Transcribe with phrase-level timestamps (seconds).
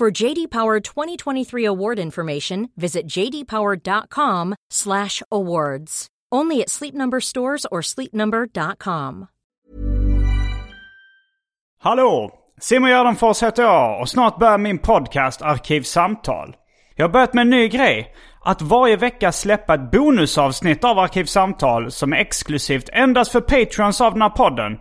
[0.00, 6.06] For JD Power 2023 award information, visit jdpower.com/awards.
[6.34, 9.26] Only at Sleep Number stores or sleepnumber.com.
[11.82, 12.30] Hallå!
[12.60, 16.56] Simon Gärdenfors heter jag och snart börjar min podcast Arkivsamtal.
[16.96, 18.14] Jag har börjat med en ny grej.
[18.44, 24.12] Att varje vecka släppa ett bonusavsnitt av Arkivsamtal som är exklusivt endast för Patreons av
[24.12, 24.78] den här podden.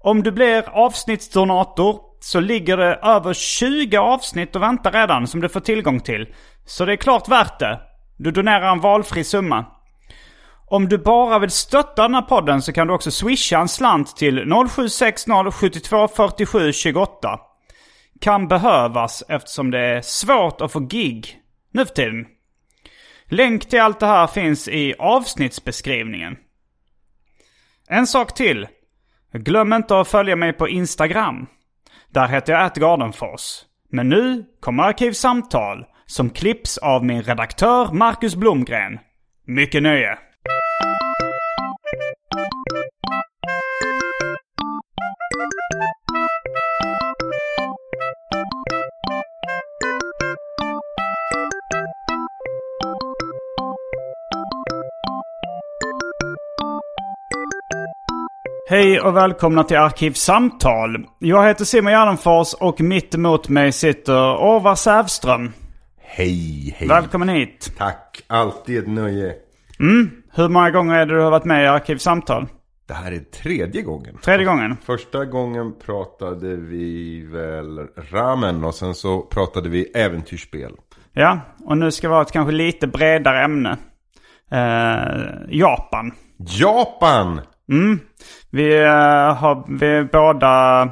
[0.00, 5.48] Om du blir avsnittsdonator så ligger det över 20 avsnitt och väntar redan som du
[5.48, 6.34] får tillgång till.
[6.66, 7.80] Så det är klart värt det.
[8.16, 9.66] Du donerar en valfri summa.
[10.66, 14.16] Om du bara vill stötta den här podden så kan du också swisha en slant
[14.16, 17.38] till 0760-724728.
[18.20, 21.38] Kan behövas eftersom det är svårt att få gig
[21.72, 22.26] nu för tiden.
[23.24, 26.36] Länk till allt det här finns i avsnittsbeskrivningen.
[27.88, 28.68] En sak till.
[29.32, 31.46] Glöm inte att följa mig på Instagram.
[32.12, 33.62] Där heter jag Gardenfors.
[33.92, 38.98] Men nu kommer Arkivsamtal som klipps av min redaktör Marcus Blomgren.
[39.46, 40.18] Mycket nöje!
[58.70, 61.06] Hej och välkomna till Arkivsamtal.
[61.18, 65.52] Jag heter Simon Gärdenfors och mitt emot mig sitter Orvar Sävström.
[65.98, 66.88] Hej, hej.
[66.88, 67.72] Välkommen hit.
[67.78, 68.22] Tack.
[68.26, 69.34] Alltid ett nöje.
[69.80, 70.10] Mm.
[70.32, 72.46] Hur många gånger är det du har varit med i Arkivsamtal?
[72.86, 74.18] Det här är tredje gången.
[74.24, 74.76] Tredje gången.
[74.84, 80.72] Första gången pratade vi väl ramen och sen så pratade vi äventyrsspel.
[81.12, 83.76] Ja, och nu ska vi ha ett kanske lite bredare ämne.
[84.50, 86.12] Eh, Japan.
[86.38, 87.40] Japan!
[87.70, 88.00] Mm.
[88.50, 90.82] Vi, uh, har, vi är båda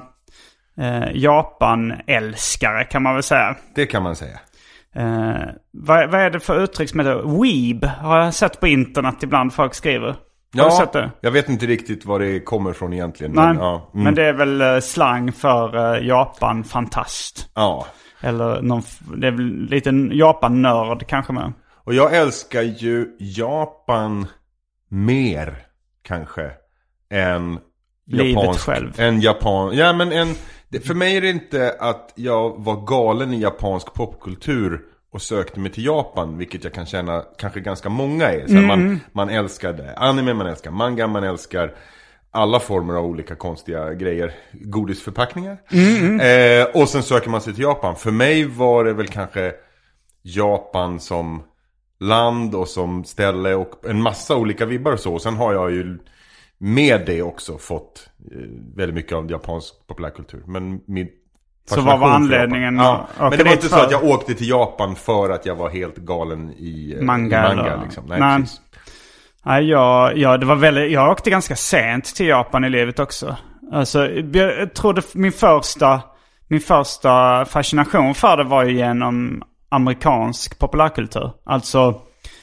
[0.80, 3.56] uh, Japan-älskare kan man väl säga.
[3.74, 4.38] Det kan man säga.
[4.96, 5.36] Uh,
[5.72, 7.84] vad, vad är det för uttryck som heter Weeb?
[7.84, 10.06] Har jag sett på internet ibland folk skriver.
[10.06, 10.16] Har
[10.52, 11.10] ja, du sett det?
[11.20, 13.32] jag vet inte riktigt var det kommer från egentligen.
[13.32, 14.04] Nej, men, ja, mm.
[14.04, 17.50] men det är väl slang för Japan-fantast.
[17.54, 17.86] Ja.
[18.20, 18.82] Eller någon,
[19.16, 21.52] det är väl lite Japan-nörd kanske med.
[21.84, 24.26] Och jag älskar ju Japan
[24.88, 25.56] mer
[26.02, 26.50] kanske
[27.10, 27.58] än
[28.06, 28.92] Livet japansk, själv.
[29.00, 30.34] En japan, ja men en,
[30.84, 34.80] för mig är det inte att jag var galen i japansk popkultur
[35.12, 38.46] och sökte mig till Japan, vilket jag kan känna kanske ganska många är.
[38.46, 38.66] Så Mm.
[38.66, 41.74] man, man älskar anime, man älskar manga, man älskar
[42.30, 44.34] alla former av olika konstiga grejer.
[44.52, 45.58] Godisförpackningar.
[45.72, 47.96] Mm, Eh, och sen söker man sig till Japan.
[47.96, 49.52] För mig var det väl kanske
[50.22, 51.42] Japan som
[52.00, 55.14] land och som ställe och en massa olika vibbar och så.
[55.14, 55.98] Och sen har jag ju
[56.58, 58.38] med det också fått eh,
[58.76, 60.42] väldigt mycket av japansk populärkultur.
[60.46, 61.08] Men min
[61.64, 63.08] Så vad var anledningen Ja.
[63.18, 63.84] Men det var inte så för?
[63.84, 67.56] att jag åkte till Japan för att jag var helt galen i eh, Manga i
[67.56, 68.04] manga liksom.
[68.06, 68.40] Nej, Nej.
[68.40, 68.60] precis.
[69.44, 73.36] Nej, jag, jag, det var väldigt, jag åkte ganska sent till Japan i livet också.
[73.72, 76.00] Alltså, jag trodde min första,
[76.48, 81.30] min första fascination för det var ju genom amerikansk populärkultur.
[81.44, 82.00] Alltså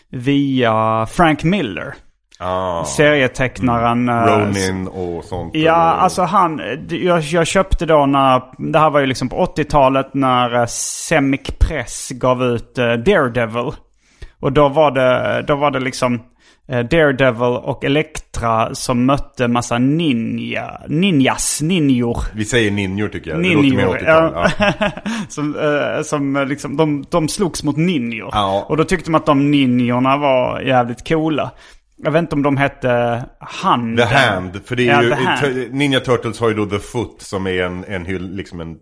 [0.10, 1.96] via Frank Miller.
[2.40, 4.10] Ah, Serietecknaren.
[4.10, 5.56] eh, Ronin och sånt.
[5.56, 8.42] Ja, och, alltså han, jag, jag köpte då när,
[8.72, 13.72] det här var ju liksom på 80-talet när eh, Semic Press gav ut eh, Daredevil.
[14.40, 16.22] Och då var det, då var det liksom
[16.68, 22.18] Daredevil och Elektra som mötte massa ninja, ninjas, ninjor.
[22.36, 23.40] Vi säger ninjor tycker jag.
[23.40, 24.50] Ninjor, 80-tal.
[24.60, 24.92] ja.
[25.30, 25.56] Som,
[26.04, 28.30] som liksom, de, de slogs mot ninjor.
[28.32, 28.66] Ja.
[28.70, 31.52] Och då tyckte man att de ninjorna var jävligt coola.
[32.04, 34.08] Jag vet inte om de hette Handen.
[34.08, 34.62] The Hand.
[34.66, 35.74] För det är Ja, ju, Hand.
[35.74, 38.76] Ninja Turtles har ju då The Foot som är en, en, hyll, liksom en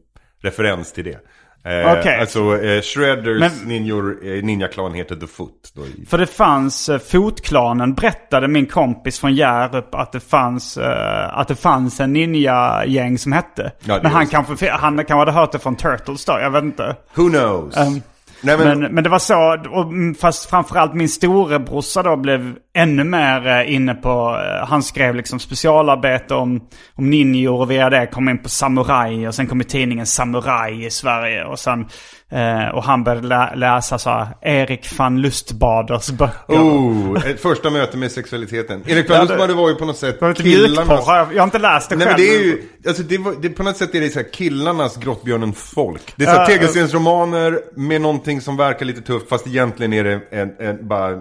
[0.44, 1.20] referens till det.
[1.66, 2.20] Eh, Okej.
[2.20, 5.72] Alltså eh, Shredders Men- ninjor, eh, ninjaklan heter The Foot.
[5.76, 11.38] Då För det fanns, eh, Fotklanen berättade min kompis från Hjärup att det fanns, eh,
[11.38, 13.72] att det fanns en ninja-gäng som hette.
[13.86, 16.96] Ja, men han kanske, han kanske hade hört det från Turtles då, jag vet inte.
[17.16, 17.78] Who knows?
[17.78, 18.02] Um,
[18.44, 23.04] Nej, men, Men, men det var så, och, fast framförallt min storebrorsa då blev ännu
[23.04, 26.62] mer eh, inne på, eh, han skrev liksom specialarbete om,
[26.96, 30.86] om ninjor och via det kom in på Samurai och sen kom i tidningen Samurai
[30.86, 31.86] i Sverige och sen,
[32.34, 36.54] eh, och han började lä- läsa så här, Erik van Lustbaders böcker.
[36.56, 38.84] Oh, ett första möte med sexualiteten.
[38.88, 41.44] Erik van Lustbader var ju på något sätt Det var mjukporr, har jag, jag har
[41.48, 42.18] inte läst det Nej själv.
[42.20, 44.34] men det är ju, alltså det var, det, på något sätt är det så här
[44.34, 46.14] killarnas Grottbjörnen-folk.
[46.16, 50.04] Det är så här Ja, tegelstensromaner med någonting som verkar lite tufft fast egentligen är
[50.04, 51.20] det en, en bara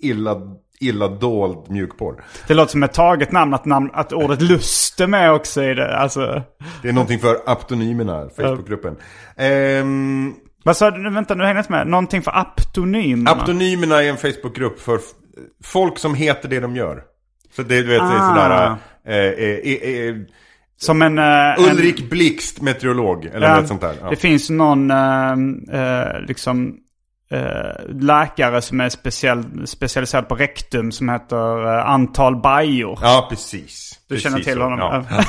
[0.00, 0.36] illa,
[0.88, 2.24] illa dold mjukporr.
[2.48, 5.74] Det låter som ett taget namn att, namn, att ordet lust är med också i
[5.74, 5.96] det.
[5.98, 6.42] Alltså,
[6.82, 8.96] Det är någonting för aptonymerna, Facebookgruppen.
[9.36, 10.34] Ehm,
[10.64, 11.10] vad sa du?
[11.10, 11.86] Vänta, nu hänger jag inte med.
[11.86, 13.30] Någonting för aptonymerna?
[13.30, 14.98] aptonymerna är en Facebookgrupp för
[15.64, 17.02] folk som heter det de gör.
[17.56, 18.28] Så det, du vet, det är Ah.
[18.34, 18.76] sådär...
[19.06, 20.14] Eh, eh, eh, eh,
[20.76, 21.18] Som en...
[21.18, 23.94] eh, en Ulrik Blixt, meteorolog, eller Ja, något sånt där.
[24.02, 24.10] Ja.
[24.10, 25.36] Det finns någon eh,
[26.28, 26.76] liksom
[27.30, 32.98] eh, läkare som är speciell, specialiserad på rektum som heter eh, antal bajor.
[33.02, 34.00] Ja, precis.
[34.08, 34.78] Du Precis känner till honom?
[35.10, 35.24] Ja.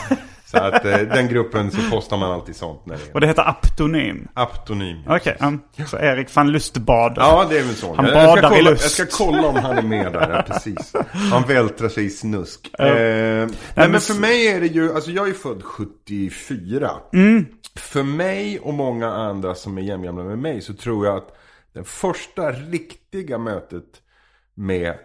[0.45, 3.27] Så att eh, den gruppen så postar man alltid sånt när det Och är det
[3.27, 4.27] heter aptonym.
[4.33, 4.97] aptonym.
[5.07, 7.21] Okej, um, så Erik van Lustbader.
[7.21, 7.95] Ja, det är väl så.
[7.95, 8.83] Han jag, jag, ska badar i kolla, lust.
[8.99, 10.93] jag ska kolla om han är med där, ja, precis.
[11.31, 12.69] Han vältrar sig i snusk.
[12.79, 16.91] Eh, nej, men men för mig är det ju, alltså jag är född 74.
[17.13, 17.45] Mm.
[17.75, 21.27] För mig och många andra som är jämngamla med mig så tror jag att
[21.75, 24.01] det första riktiga mötet
[24.53, 24.97] med,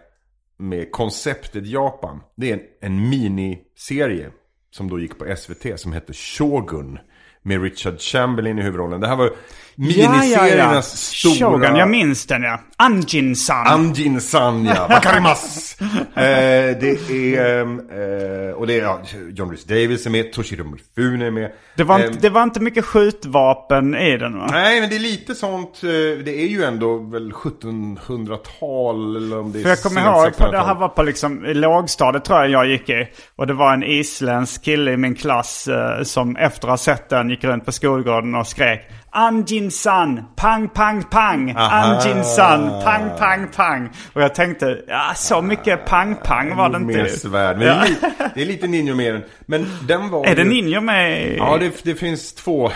[0.57, 4.31] med konceptet Japan, det är en, en miniserie
[4.69, 6.99] som då gick på SVT som hette Shogun.
[7.43, 9.01] Med Richard Chamberlain i huvudrollen.
[9.01, 9.33] Det här var
[9.75, 11.35] miniseriernas stora...
[11.35, 12.59] Shogun, jag minns den ja.
[12.77, 13.67] Anjin-san.
[13.67, 14.87] Anjin San, ja.
[14.89, 15.75] Wakarimas!
[15.81, 19.01] eh, det är, eh, och det är, ja,
[19.33, 21.51] John Rhys Davis är med, Toshiro Mifune är med.
[21.75, 24.47] det, var Ehm, inte, det var inte mycket skjutvapen i den va?
[24.51, 25.89] Nej, men det är lite sånt, eh,
[26.25, 30.43] det är ju ändå väl 1700-tal eller om det är För jag kommer ihåg, på,
[30.43, 30.51] 1600-tal.
[30.51, 33.07] det här var på liksom, lågstadiet tror jag jag gick i.
[33.35, 37.09] Och det var en isländsk kille i min klass eh, som efter att ha sett
[37.09, 38.81] den gick runt på skolgården och skrek
[39.13, 41.51] Anjin-san, pang, pang, pang!
[41.57, 41.69] Aha.
[41.83, 43.89] Anjin-san, pang, pang, pang!
[44.13, 47.09] Och jag tänkte, ja så mycket pang, pang var det inte.
[47.09, 49.23] Svärd, men det, är lite, det är lite ninja mer än.
[49.45, 51.35] Men den var Är det ju- ninjor med?
[51.37, 52.71] Ja, det, det finns två,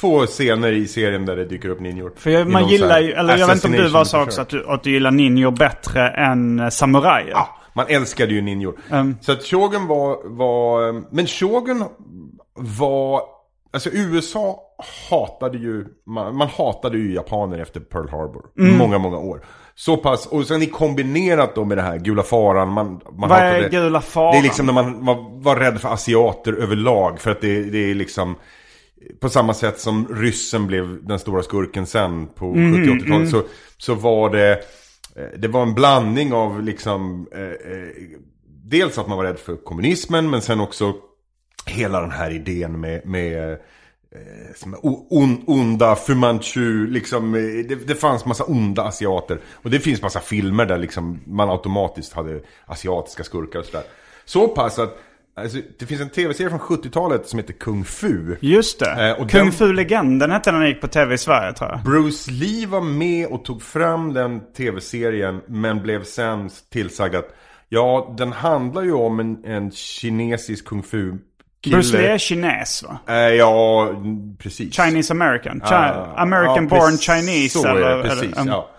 [0.00, 2.12] två scener i serien där det dyker upp ninjor.
[2.16, 4.48] För jag, man gillar ju, eller jag vet inte om du var så också, att
[4.48, 7.30] du, att du gillar ninjor bättre än eh, samurajer.
[7.30, 8.78] Ja, man älskade ju ninjor.
[8.90, 9.16] Mm.
[9.20, 11.84] Så att Shogun var, var, men Shogun
[12.54, 13.20] var,
[13.74, 14.60] alltså USA
[15.10, 18.44] hatade ju, man, man hatade ju japaner efter Pearl Harbor.
[18.58, 18.78] Mm.
[18.78, 19.44] Många, många år.
[19.74, 23.38] Så pass, och sen i kombinerat då med det här gula faran, man, man Vad
[23.38, 24.32] är hatade, gula faran?
[24.32, 27.90] Det är liksom när man var, var rädd för asiater överlag, för att det, det
[27.90, 28.36] är liksom
[29.20, 33.26] på samma sätt som ryssen blev den stora skurken sen på Mhm, 70 80-talet mm.
[33.26, 33.42] så,
[33.78, 34.52] så var det
[35.16, 37.88] eh, Det var en blandning av liksom eh, eh,
[38.66, 40.94] Dels att man var rädd för kommunismen men sen också
[41.66, 43.58] Hela den här idén med, med eh,
[45.10, 49.38] on, onda Fu Manchu, liksom, eh, det, det fanns massa onda asiater.
[49.52, 53.84] Och det finns massa filmer där liksom man automatiskt hade asiatiska skurkar och sådär.
[54.24, 54.98] Så pass att
[55.36, 58.36] Alltså, det finns en tv-serie från 70-talet som heter Kung Fu.
[58.40, 59.08] Just det.
[59.10, 61.80] Eh, Kung den- Fu-legenden hette den när gick på tv i Sverige tror jag.
[61.82, 67.34] Bruce Lee var med och tog fram den tv-serien men blev sen tillsagd att
[67.68, 71.12] ja, den handlar ju om en, en kinesisk kung fu
[71.64, 71.76] kille.
[71.76, 72.98] Bruce Lee är kines va?
[73.08, 74.74] Eh, ja, mm, precis.
[74.76, 75.60] Chinese American.
[75.60, 76.98] Chi- Ah, American ja, born.
[76.98, 77.96] Chinese Så är eller?
[77.96, 78.22] det, precis.
[78.32, 78.70] eller, um, ja.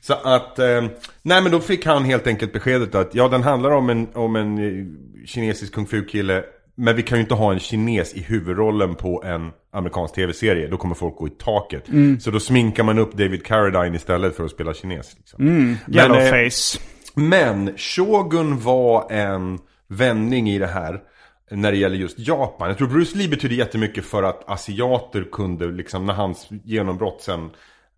[0.00, 0.84] Så att, eh,
[1.22, 4.36] nej men då fick han helt enkelt beskedet att ja, den handlar om en, om
[4.36, 4.84] en eh,
[5.26, 6.44] kinesisk kung fu kille.
[6.78, 10.68] Men vi kan ju inte ha en kines i huvudrollen på en amerikansk tv-serie.
[10.68, 11.88] Då kommer folk gå i taket.
[11.88, 12.20] Mm.
[12.20, 15.14] Så då sminkar man upp David Carradine istället för att spela kines.
[15.18, 15.44] Liksom.
[15.44, 16.78] Men, eh, Yellowface.
[17.14, 21.00] men Shogun var en vändning i det här.
[21.50, 22.68] När det gäller just Japan.
[22.68, 27.50] Jag tror Bruce Lee betyder jättemycket för att asiater kunde, liksom när hans genombrott sen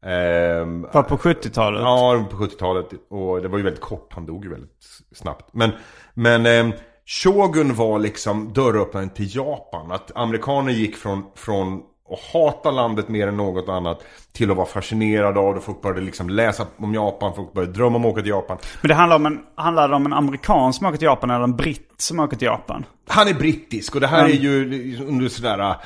[0.03, 1.81] ehm, Var på 70-talet.
[1.81, 2.87] Ja, på 70-talet.
[3.11, 5.51] Och det var ju väldigt kort, han dog ju väldigt snabbt.
[5.53, 5.71] Men,
[6.15, 6.77] men eh,
[7.07, 9.93] Shogun var liksom dörröppnaren till Japan.
[9.93, 14.67] Att amerikaner gick från, från att hata landet mer än något annat till att vara
[14.67, 15.61] fascinerade av det.
[15.61, 18.59] Folk började liksom läsa om Japan, folk började drömma om att åka till Japan.
[18.81, 21.57] Men det handlar om en, handlar om en amerikan som åker till Japan eller en
[21.57, 22.85] britt som åker till Japan?
[23.09, 25.77] Han är brittisk och det här är ju under sådär...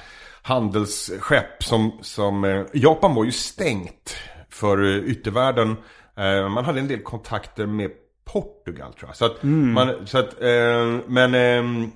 [0.45, 4.17] handelsskepp som, som eh, Japan var ju stängt
[4.51, 5.77] för eh, yttervärlden.
[6.51, 7.91] Man hade en del kontakter med
[8.25, 9.17] Portugal tror jag.
[9.17, 10.41] Så att man, så att,
[11.07, 11.89] men, eh,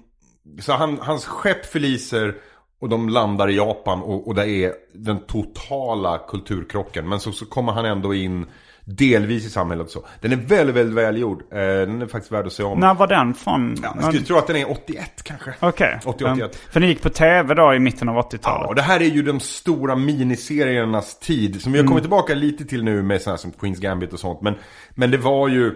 [0.61, 2.35] så han, hans skepp förliser
[2.81, 7.09] och de landar i Japan och, och det är den totala kulturkrocken.
[7.09, 8.47] Men så, så kommer han ändå in
[8.87, 10.07] delvis i samhället så.
[10.21, 11.43] Den är väldigt, väldigt välgjord.
[11.53, 12.81] Eh, den är faktiskt värd att se om.
[12.81, 13.77] När var den från?
[13.83, 15.55] Ja, jag skulle tro att den är 81 kanske.
[15.61, 15.99] Okej.
[16.05, 16.43] 80-81.
[16.43, 18.69] Um, för den gick på tv då i mitten av Ja, 80-talet.
[18.69, 21.63] och det här är ju de stora miniseriernas tid.
[21.63, 24.41] Som vi har kommit tillbaka lite till nu med sådana som Queens Gambit och sånt.
[24.41, 24.55] Men,
[24.95, 25.75] men det var ju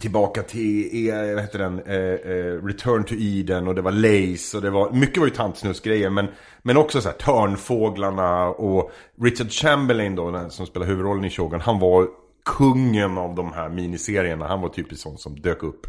[0.00, 4.62] tillbaka till, vad heter den, eh, eh, Return to Eden och det var Lace och
[4.62, 6.28] det var, mycket var ju tantsnusgrejer men,
[6.62, 11.60] men också så här Törnfåglarna och Richard Chamberlain då, den som spelar huvudrollen i Shogun,
[11.60, 12.08] han var
[12.44, 14.46] kungen av de här miniserierna.
[14.46, 15.86] Han var typiskt sån som dök upp.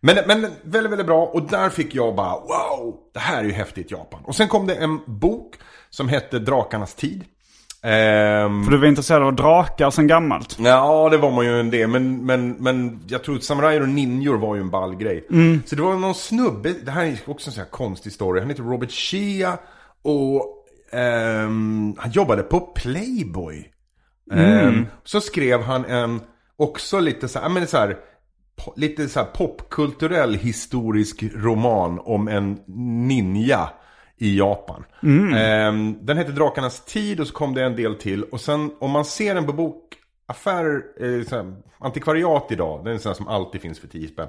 [0.00, 1.24] Men, men väldigt, väldigt bra.
[1.26, 4.20] Och där fick jag bara wow, det här är ju häftigt Japan.
[4.24, 5.54] Och sen kom det en bok
[5.90, 7.24] som hette Drakarnas tid.
[7.84, 10.56] Ehm, För du var intresserad av drakar sen gammalt.
[10.60, 11.88] Ja, det var man ju en del.
[11.88, 15.26] Men, men, men jag tror att samurajer och ninjor var ju en ball grej.
[15.66, 18.40] Så det var någon snubbe, det här är också en sån här konstig story.
[18.40, 19.58] Han heter Robert Shea
[20.02, 23.68] och ehm, han jobbade på Playboy.
[24.32, 26.20] Ehm, så skrev han en,
[26.56, 27.96] också lite så här, men så här
[28.76, 32.58] lite så popkulturell historisk roman om en
[33.06, 33.68] ninja
[34.22, 34.84] i Japan.
[35.34, 38.22] Ehm, den heter Drakarnas tid och så kom det en del till.
[38.22, 41.44] Och sen om man ser den på bokaffärer, eh,
[41.78, 44.28] antikvariat idag, den är sån som alltid finns för 10 spänn.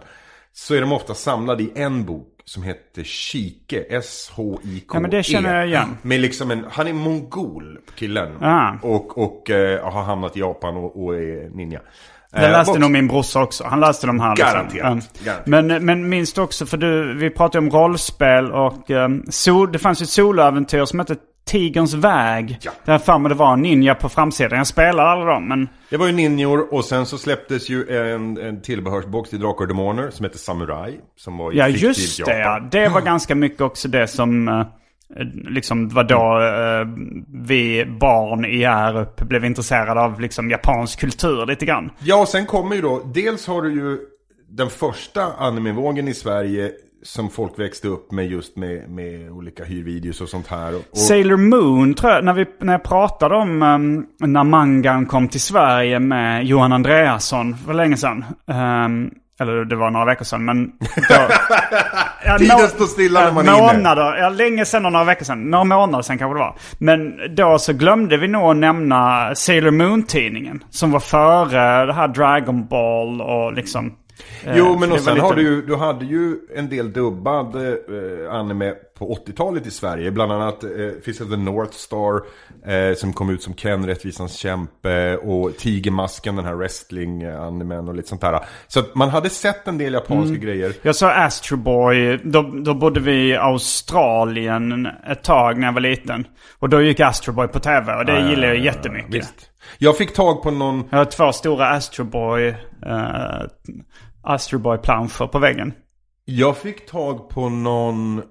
[0.54, 4.82] Så är de ofta samlade i en bok som heter Shike, S-H-I-K-E.
[4.94, 5.98] Ja, men det känner jag igen.
[6.02, 8.38] Med liksom en, han är mongol, killen.
[8.42, 8.72] Ah.
[8.82, 11.82] Och, och eh, har hamnat i Japan och, och är ninja.
[12.34, 13.64] Den Eh, läste box- nog min brorsa också.
[13.64, 14.36] Han läste de här.
[14.36, 14.84] Garanterat, Ja.
[15.26, 15.48] garanterat.
[15.48, 20.02] Men, men du också, för du, vi pratade om rollspel och um, sol, det fanns
[20.02, 22.58] ju ett soloäventyr som hette Tigerns väg.
[22.62, 22.72] Ja.
[22.86, 24.58] Där mig det var en ninja på framsidan.
[24.58, 25.70] Jag spelade alla dem men...
[25.90, 29.68] Det var ju ninjor och sen så släpptes ju en, en tillbehörsbox till Drakar och
[29.68, 31.00] Demoner som heter Samurai.
[31.18, 32.38] Som var i Ja just det ja.
[32.40, 32.70] Japan.
[32.72, 34.66] Det var ganska mycket också det som...
[35.34, 36.88] Liksom var då eh,
[37.48, 41.92] vi barn i Hjärup blev intresserade av liksom japansk kultur lite grann.
[42.00, 44.00] Ja, och sen kommer ju då, dels har du ju
[44.50, 46.72] den första animevågen i Sverige
[47.04, 50.76] som folk växte upp med just med, med olika hyrvideos och sånt här.
[50.76, 55.28] Och, Sailor Moon tror jag, när, vi, när jag pratade om um, när mangan kom
[55.28, 58.26] till Sverige med Johan Andreasson för länge sedan.
[58.48, 59.12] Ehm,
[59.50, 60.66] eller det var några veckor sedan men...
[61.10, 61.16] Då,
[62.26, 63.62] ja, Tiden nå- står stilla när man är inne.
[63.74, 65.52] Månader, ja länge sedan och några veckor sedan.
[65.52, 66.56] Några månader sedan kanske det var.
[66.78, 70.64] Men då så glömde vi nog nämna Sailor Moon-tidningen.
[70.70, 73.94] Som var före det här Dragon Ball och liksom...
[74.46, 77.56] eh, Jo, men och sen lite- har du ju, du hade ju en del dubbad
[77.56, 80.12] eh, anime på 80-talet i Sverige.
[80.12, 80.70] Bland annat eh,
[81.06, 82.22] Fist of the North Star
[82.74, 88.10] eh, som kom ut som Ken, Rättvisans kämpe och Tigermasken, den här wrestling-animen och lite
[88.10, 88.40] sånt där.
[88.68, 90.74] Så att man hade sett en del japanska grejer.
[90.82, 95.82] Jag sa Astro Boy, då, då bodde vi i Australien ett tag när jag var
[95.82, 96.28] liten.
[96.60, 99.14] Och då gick Astro Boy på tv och det gillar jag jättemycket.
[99.14, 99.50] Visst.
[99.78, 102.48] Jag fick tag på någon Jag har två stora Astro Boy,
[102.86, 103.42] eh,
[104.24, 105.74] Astro Boy planscher på väggen.
[106.26, 108.24] Jag fick tag på någon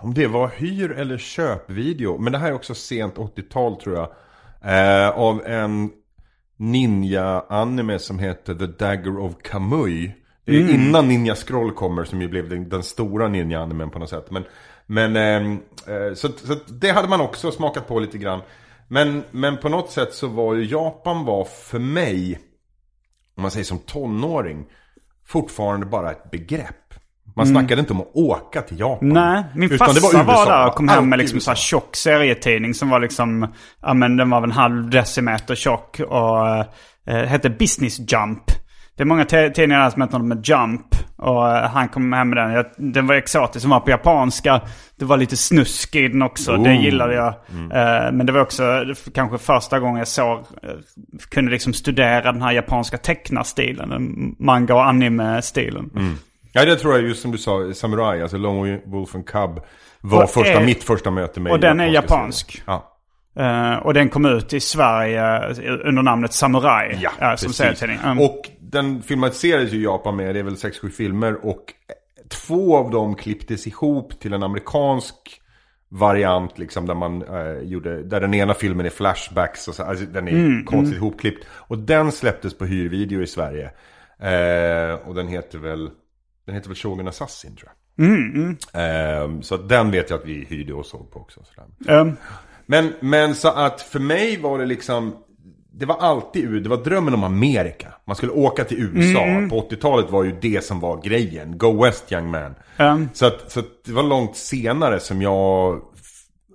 [0.00, 4.08] Om det var hyr eller köpvideo Men det här är också sent 80-tal tror jag
[4.64, 5.90] eh, Av en
[6.56, 10.12] Ninja-anime som heter The Dagger of Kamui.
[10.44, 14.10] Det är innan Ninja Scroll kommer som ju blev den, den stora Ninja-animen på något
[14.10, 14.30] sätt.
[14.30, 14.44] Men,
[14.86, 18.40] men ehm, eh, så, så det hade man också smakat på lite grann.
[18.88, 22.40] Men, men på något sätt så var ju Japan var för mig
[23.36, 24.64] om man säger som tonåring,
[25.26, 26.76] fortfarande bara ett begrepp.
[27.36, 29.08] Man snackade inte om att åka till Japan.
[29.08, 30.44] Nej, min farsa var, USA.
[30.44, 31.54] där och kom hem med liksom USA.
[31.54, 36.00] så tjock serietidning som var liksom, ja men den var väl en halv decimeter tjock
[36.00, 36.48] och
[37.06, 38.42] eh, hette Business Jump.
[38.96, 40.86] Det är många tidningar som heter något med Jump.
[41.16, 42.52] Och eh, han kom hem med den.
[42.52, 44.60] Jag, den var exotisk, den var på japanska.
[44.98, 46.84] Det var lite snusk i den också, det Oh.
[46.84, 47.28] gillade jag.
[47.28, 48.84] Eh, men det var också
[49.14, 50.70] kanske första gången jag såg, eh,
[51.30, 54.34] kunde liksom studera den här japanska tecknarstilen.
[54.38, 55.90] Manga och anime-stilen.
[56.52, 59.60] Ja, det tror jag just som du sa, Samurai, alltså Lone Wolf and Cub.
[60.00, 62.62] Var Och första, är- mitt första möte med och den är japansk.
[63.38, 66.98] Eh, och den kom ut i Sverige eh, under namnet Samurai.
[67.20, 67.98] Ja, som serietidning.
[68.04, 68.18] Mm.
[68.20, 68.40] Och
[68.72, 71.46] den filmatiserades ju i Japan med, det är väl 6-7 filmer.
[71.46, 71.74] Och
[72.28, 75.14] två av dem klipptes ihop till en amerikansk
[75.88, 80.04] variant liksom där man eh, gjorde, där den ena filmen är flashbacks och så, alltså
[80.04, 81.46] den är Mm, konstigt ihopklippt.
[81.50, 83.70] Och den släpptes på hyrvideo i Sverige.
[84.18, 85.90] Eh, och den heter väl,
[86.46, 88.06] den heter väl Shogun Assassin tror jag.
[88.72, 91.40] Ehm, så att den vet jag att vi hyrde och såg på också.
[91.44, 92.00] Sådär.
[92.00, 92.16] Ehm,
[92.66, 95.16] Men, men så att för mig var det liksom
[95.74, 97.88] Det var alltid det var drömmen om Amerika.
[98.04, 101.58] Man skulle åka till USA På 80-talet var ju det som var grejen.
[101.58, 102.54] Go West young man.
[102.76, 105.80] Ehm, så, att, så att det var långt senare som jag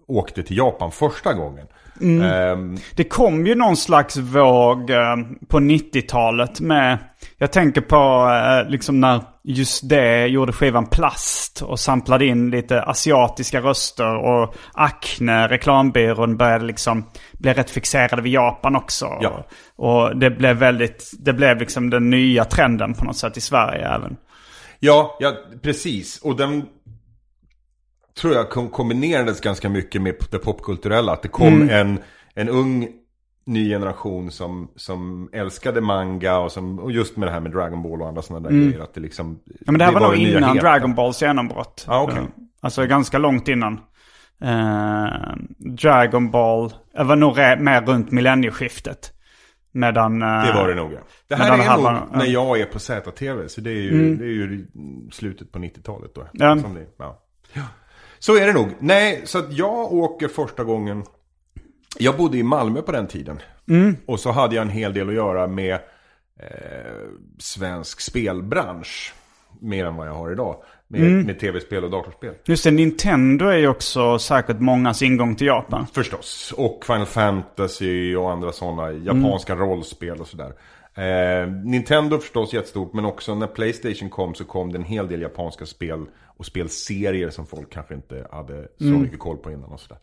[0.08, 1.68] åkte till Japan första gången
[2.02, 5.16] Ehm, Det kom ju någon slags våg eh,
[5.48, 6.98] på 90-talet med...
[7.38, 12.82] Jag tänker på eh, liksom när just det gjorde skivan Plast och samplade in lite
[12.82, 17.06] asiatiska röster och Acne, reklambyrån, började liksom
[17.40, 19.18] bli rätt fixerade vid Japan också.
[19.22, 19.46] Ja.
[19.76, 23.88] Och det blev väldigt, det blev liksom den nya trenden på något sätt i Sverige
[23.88, 24.18] även.
[24.80, 26.22] Ja, ja, precis.
[26.22, 26.66] Och den
[28.18, 31.12] tror jag kom- kombinerades ganska mycket med det popkulturella.
[31.14, 32.00] Att det kom en,
[32.36, 32.88] en ung
[33.46, 37.84] ny generation som, som älskade manga och, som, och just med det här med Dragon
[37.84, 38.80] Ball och andra sådana där grejer.
[38.80, 40.64] Att det liksom, Ja, men det här var, nog den nya innan heten.
[40.64, 41.86] Dragon Balls genombrott.
[41.88, 42.04] Ah.
[42.12, 42.24] Eh,
[42.62, 43.80] Alltså ganska långt innan.
[44.42, 49.14] Eh, Dragon Ball det var nog mer runt millennieskiftet.
[49.72, 50.22] Medan...
[50.22, 51.00] eh, Det var det nog ja.
[51.28, 53.48] Det här är här nog var- när jag är på ZTV.
[53.50, 54.68] Så det är ju, det är ju
[55.12, 56.28] slutet på 90-talet då.
[56.34, 56.58] Ja.
[56.60, 57.22] Som det, ja.
[58.20, 58.70] Så är det nog.
[58.80, 61.04] Nej, så att jag åker första gången.
[62.00, 63.40] Jag bodde i Malmö på den tiden.
[64.06, 65.74] Och så hade jag en hel del att göra med
[66.40, 66.50] eh,
[67.40, 69.14] svensk spelbransch.
[69.60, 70.56] Mer än vad jag har idag.
[70.88, 72.34] Med, med tv-spel och datorspel.
[72.46, 75.86] Just det, Nintendo är ju också säkert mångas ingång till Japan.
[75.94, 76.54] Förstås.
[76.58, 80.54] Och Final Fantasy och andra sådana japanska rollspel och sådär.
[80.98, 85.22] Eh, Nintendo förstås jättestort, men också när Playstation kom så kom det en hel del
[85.22, 86.06] japanska spel
[86.38, 90.00] och spelserier som folk kanske inte hade så mycket koll på innan och sådär.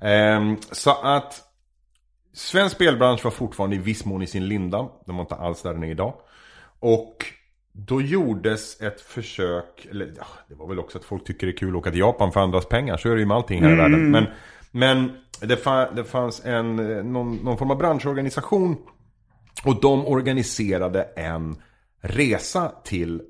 [0.00, 1.42] Eh, så att
[2.32, 4.88] svensk spelbransch var fortfarande i viss mån i sin linda.
[5.06, 6.14] Den var inte alls där den är idag.
[6.80, 7.16] Och
[7.72, 11.56] då gjordes ett försök, eller ja, det var väl också att folk tycker det är
[11.56, 12.96] kul att åka till Japan för andras pengar.
[12.96, 14.10] Så är det ju med allting här i världen.
[14.10, 14.24] Men,
[14.70, 18.76] men det, fa- det fanns en, eh, någon, någon form av branschorganisation.
[19.66, 21.56] Och de organiserade en
[22.02, 23.20] resa till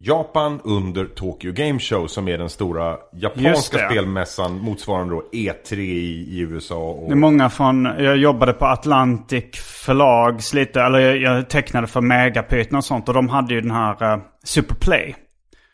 [0.00, 6.38] Japan under Tokyo Game Show som är den stora japanska spelmässan motsvarande då E3 i,
[6.40, 6.76] USA.
[6.76, 9.44] Och, Det är många från, jag jobbade på Atlantic
[9.84, 13.08] förlags lite, eller jag, jag tecknade för Megapyton och sånt.
[13.08, 15.16] Och de hade ju den här uh, Superplay.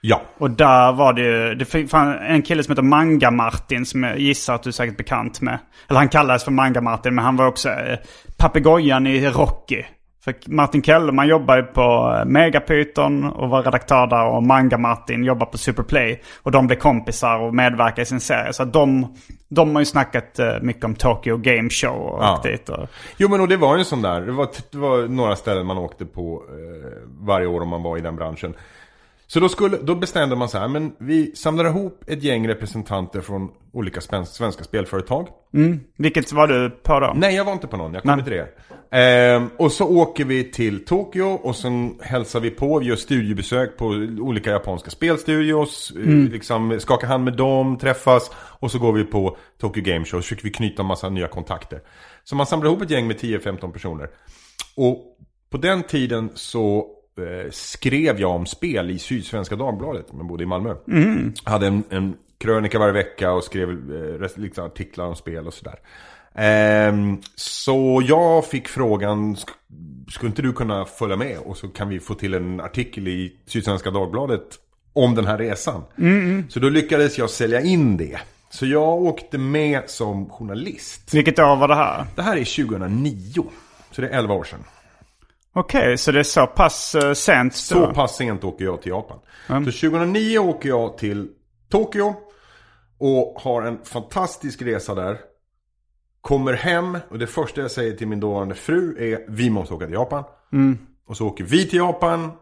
[0.01, 3.87] Ja, Och där var det ju, det fin- fann en kille som heter Manga Martin
[3.87, 5.59] som jag gissar att du är säkert bekant med.
[5.89, 7.99] Eller han kallades för Manga Martin men han var också eh,
[8.39, 9.83] papegojan i Rocky.
[10.25, 15.25] För Martin Kellerman jobbar ju på eh, Megapyton och var redaktör där och Manga Martin
[15.25, 16.23] jobbar på Superplay.
[16.43, 18.53] Och de blev kompisar och medverkar i sin serie.
[18.53, 19.15] Så de,
[19.49, 22.41] de har ju snackat eh, mycket om Tokyo Game Show och Ja.
[22.45, 22.69] dit.
[22.69, 25.37] Och, Jo men och det var ju en sån där, det var, det var några
[25.37, 28.55] ställen man åkte på eh, varje år om man var i den branschen.
[29.27, 33.21] Så då, skulle, då bestämde man så här, men vi samlar ihop ett gäng representanter
[33.21, 35.29] från olika svenska spelföretag.
[35.97, 37.13] vilket var du på då?
[37.17, 38.49] Nej, jag var inte på någon, jag kommer till det.
[38.97, 43.77] Ehm, och så åker vi till Tokyo och sen hälsar vi på, vi gör studiebesök
[43.77, 43.87] på
[44.21, 45.93] olika japanska spelstudios.
[45.97, 50.19] eh, Liksom skakar hand med dem, träffas och så går vi på Tokyo Game Show
[50.19, 51.81] och försöker vi knyta en massa nya kontakter.
[52.25, 54.09] Så man samlar ihop ett gäng med 10-15 personer.
[54.77, 55.17] Och
[55.51, 56.87] på den tiden så
[57.19, 60.75] eh, skrev jag om spel i Sydsvenska Dagbladet, men bodde i Malmö.
[61.45, 65.79] Hade en, en krönika varje vecka och skrev eh, liksom artiklar om spel och sådär.
[66.35, 69.51] Ehm, så jag fick frågan, sk-
[70.11, 71.39] skulle inte du kunna följa med?
[71.39, 74.47] Och så kan vi få till en artikel i Sydsvenska Dagbladet
[74.93, 75.83] om den här resan.
[76.49, 78.19] Så då lyckades jag sälja in det.
[78.51, 81.15] Så jag åkte med som journalist.
[81.15, 82.05] Vilket år var det här?
[82.15, 83.45] Det här är 2009.
[83.91, 84.65] Så det är 11 år sedan.
[85.55, 87.55] Okej, så det är så pass uh, sent?
[87.55, 89.19] Så pass sent åker jag till Japan.
[89.65, 91.29] Så 2009 åker jag till
[91.71, 92.15] Tokyo.
[92.99, 95.19] Och har en fantastisk resa där.
[96.21, 99.85] Kommer hem och det första jag säger till min dåvarande fru är vi måste åka
[99.85, 100.25] till Japan.
[101.09, 102.33] Och så åker vi till Japan.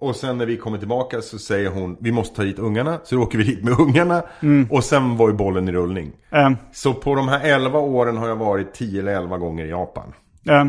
[0.00, 3.00] Och sen när vi kommer tillbaka så säger hon vi måste ta hit ungarna.
[3.04, 4.22] Så då åker vi dit med ungarna.
[4.70, 6.12] Och sen var ju bollen i rullning.
[6.30, 9.68] Ehm, Så på de här 11 åren har jag varit 10 eller 11 gånger i
[9.68, 10.14] Japan.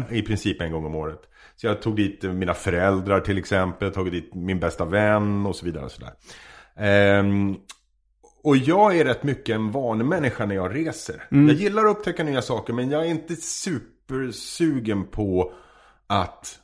[0.10, 1.22] I princip en gång om året.
[1.62, 5.66] Så jag tog dit mina föräldrar till exempel, tagit dit min bästa vän och så
[5.66, 5.86] vidare.
[5.86, 6.14] Och, sådär.
[6.76, 7.56] Ehm,
[8.44, 11.24] och jag är rätt mycket en vanemänniska när jag reser.
[11.30, 15.54] Jag gillar att upptäcka nya saker men jag är inte supersugen på
[16.08, 16.58] att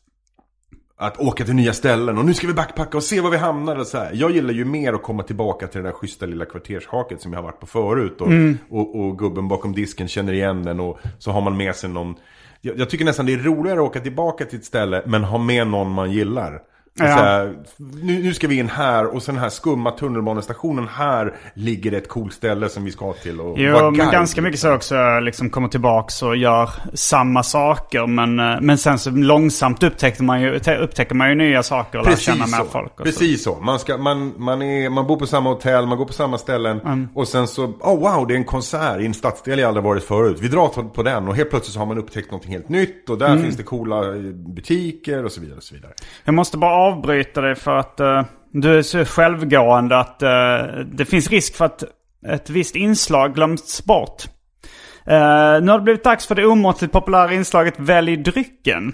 [0.99, 3.75] att åka till nya ställen och nu ska vi backpacka och se var vi hamnar
[3.75, 4.11] och så här.
[4.13, 7.39] Jag gillar ju mer att komma tillbaka till det där schyssta lilla kvartershaket som jag
[7.39, 8.21] har varit på förut.
[8.21, 8.27] Och,
[8.69, 12.15] och, och gubben bakom disken känner igen den och så har man med sig någon.
[12.61, 15.37] Jag, jag tycker nästan det är roligare att åka tillbaka till ett ställe men ha
[15.37, 16.61] med någon man gillar.
[16.99, 17.05] Ja.
[17.05, 20.87] Så här, nu, nu ska vi in här och sen här skumma tunnelbanestationen.
[20.87, 23.39] Här ligger det ett coolt ställe som vi ska till.
[23.41, 24.11] Och Jo, men guide.
[24.11, 28.07] ganska mycket så också liksom kommer tillbaks och gör samma saker.
[28.07, 32.05] Men, eh, men sen så långsamt upptäcker man ju, upptäcker man ju nya saker och
[32.05, 32.69] lär känna Precis mer så.
[32.71, 32.91] folk.
[32.91, 33.03] Och så.
[33.03, 33.55] Precis så.
[33.55, 37.07] Man, ska, man, man, är, man bor på samma hotell, man går på samma ställen.
[37.13, 40.03] Och sen så, oh wow, det är en konsert i en stadsdel jag aldrig varit
[40.03, 40.37] förut.
[40.41, 43.09] Vi drar på- den och helt plötsligt så har man upptäckt någonting helt nytt.
[43.09, 43.43] Och där Mm.
[43.43, 44.21] finns det coola eh,
[44.55, 45.57] butiker och så vidare.
[45.57, 45.91] Och så vidare.
[46.23, 50.29] Jag måste bara avbryta dig för att eh, du är så självgående att eh,
[50.85, 51.83] det finns risk för att
[52.27, 54.23] ett visst inslag glöms bort.
[55.05, 58.93] Eh, nu har det blivit dags för det omåttligt populära inslaget Välj drycken.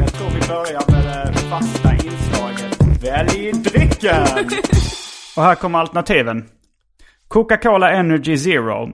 [0.00, 4.26] Jag tror vi börjar med det fasta inslaget Välj drycken!
[5.36, 6.44] Och här kommer alternativen.
[7.28, 8.90] Coca-Cola Energy Zero.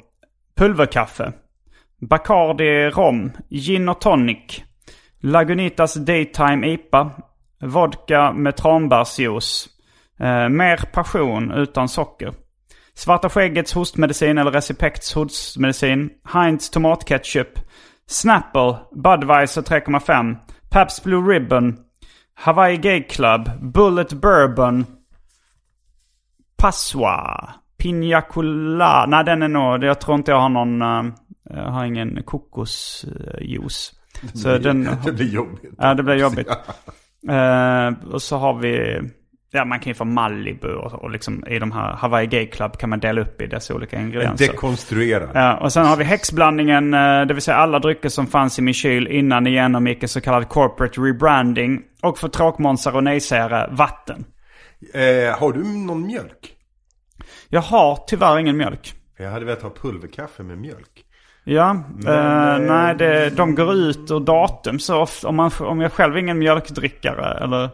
[0.56, 1.32] Pulverkaffe.
[2.00, 3.32] Bacardi Rom.
[3.50, 4.62] Gin och tonic.
[5.20, 7.10] Lagunitas Daytime IPA.
[7.60, 9.68] Vodka med tranbärsjuice.
[10.20, 12.34] Eh, mer passion utan socker.
[12.94, 16.10] Svarta skäggets hostmedicin eller Recipects hostmedicin.
[16.32, 17.58] Heinz tomatketchup.
[18.06, 18.76] Snapple.
[18.92, 20.36] Budweiser 3,5.
[20.70, 21.76] Pabst Blue Ribbon.
[22.34, 23.50] Hawaii Gay Club.
[23.60, 24.86] Bullet Bourbon.
[26.58, 27.50] Passoa.
[27.78, 29.06] Pina Colada.
[29.06, 29.84] Nej, den är nog...
[29.84, 30.82] Jag tror inte jag har någon...
[30.82, 31.12] Uh,
[31.50, 33.92] jag har ingen kokosjuice.
[34.34, 34.88] Så den...
[35.04, 35.74] Det blir jobbigt.
[35.78, 36.48] Ja, det blir jobbigt.
[37.28, 39.00] Eh, och så har vi...
[39.50, 42.78] Ja, man kan ju få Malibu och, och liksom i de här Hawaii Gay Club
[42.78, 44.46] kan man dela upp i dessa olika ingredienser.
[44.46, 45.30] Dekonstruera.
[45.34, 48.62] Ja, och sen har vi häxblandningen, eh, det vill säga alla drycker som fanns i
[48.62, 51.82] min kyl innan det genomgick en så kallad corporate rebranding.
[52.02, 54.24] Och för tråkmånsar och nejsägare, vatten.
[54.94, 56.54] Eh, har du någon mjölk?
[57.48, 58.94] Jag har tyvärr ingen mjölk.
[59.16, 61.05] Jag hade velat ha pulverkaffe med mjölk.
[61.48, 61.70] Ja,
[62.06, 65.28] eh, nej det, de går ut ur datum så ofta.
[65.28, 67.70] Om, man, om jag själv är ingen mjölkdrickare eller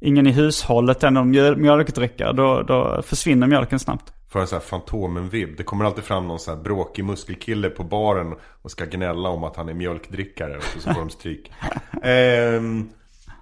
[0.00, 4.12] ingen i hushållet är någon mjöl, mjölkdrickare då, då försvinner mjölken snabbt.
[4.32, 5.56] För en sån här Fantomen-vibb.
[5.56, 9.44] Det kommer alltid fram någon sån här bråkig muskelkille på baren och ska gnälla om
[9.44, 10.56] att han är mjölkdrickare.
[10.56, 11.52] Och så får de stryk.
[12.02, 12.88] Ehm,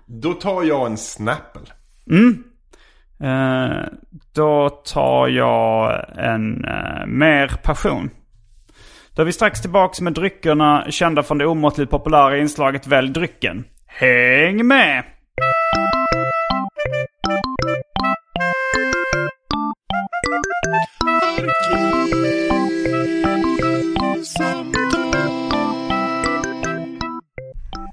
[0.06, 1.62] då tar jag en Snapple.
[3.20, 3.84] Eh,
[4.32, 8.10] då tar jag en eh, mer passion.
[9.20, 13.64] Då är vi strax tillbaks med dryckerna kända från det omåttligt populära inslaget Välj drycken.
[13.86, 15.04] Häng med!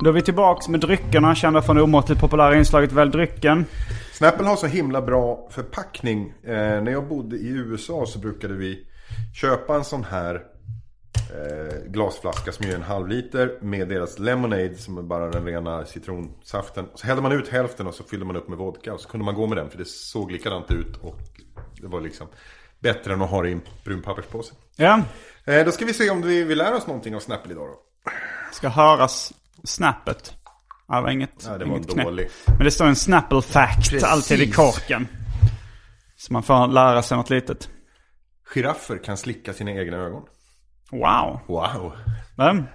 [0.03, 3.65] Då är vi tillbaks med dryckerna kända från det omåttligt populära inslaget Välj drycken.
[4.13, 6.33] Snapple har så himla bra förpackning.
[6.43, 8.87] Eh, när jag bodde i USA så brukade vi
[9.41, 10.56] köpa en sån här
[11.33, 15.85] eh, glasflaska som är en halv liter med deras lemonade som är bara den rena
[15.85, 16.85] citronsaften.
[16.95, 19.25] Så hällde man ut hälften och så fyllde man upp med vodka och så kunde
[19.25, 21.19] man gå med den för det såg likadant ut och
[21.81, 22.27] det var liksom
[22.79, 24.53] bättre än att ha det i en brun papperspåse.
[24.75, 25.01] Ja,
[25.47, 27.79] Eh, då ska vi se om vi, vi lär oss någonting av Snapple idag då.
[28.51, 30.33] ska höras snappet.
[30.87, 32.29] Ja, det var inget, Ja, det var inget dålig.
[32.45, 34.03] Men det står en Snapple fact Precis.
[34.03, 35.07] alltid i korken.
[36.17, 37.69] Så man får lära sig något litet.
[38.53, 40.23] Giraffer kan slicka sina egna ögon.
[40.91, 41.39] Wow.
[41.47, 41.91] Wow.
[42.35, 42.67] Men,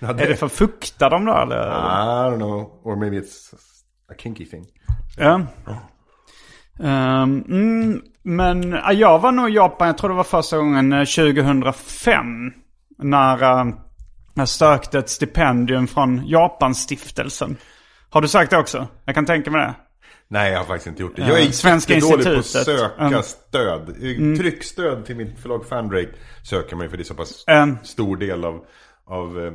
[0.00, 1.56] är det för att fukta dem då eller?
[1.56, 2.80] I don't know.
[2.84, 3.54] Or maybe it's
[4.12, 4.66] a kinky thing.
[5.16, 5.40] Ja.
[6.80, 10.92] Ehm, mm, men ja, jag var nog i Japan, jag tror det var första gången
[10.92, 12.52] eh, 2005.
[12.98, 13.74] När uh,
[14.34, 17.56] jag sökte ett stipendium från Japanstiftelsen.
[18.10, 18.86] Har du sökt det också?
[19.04, 19.74] Jag kan tänka mig det.
[20.30, 21.22] Nej, jag har faktiskt inte gjort det.
[21.22, 23.22] Jag är Svenska jättedålig på att söka Mm.
[23.22, 23.94] stöd.
[24.38, 26.10] Tryckstöd till mitt förlag Fandrake
[26.42, 27.76] söker man ju för det är så pass Mm.
[27.82, 28.64] stor del av,
[29.06, 29.52] av eh,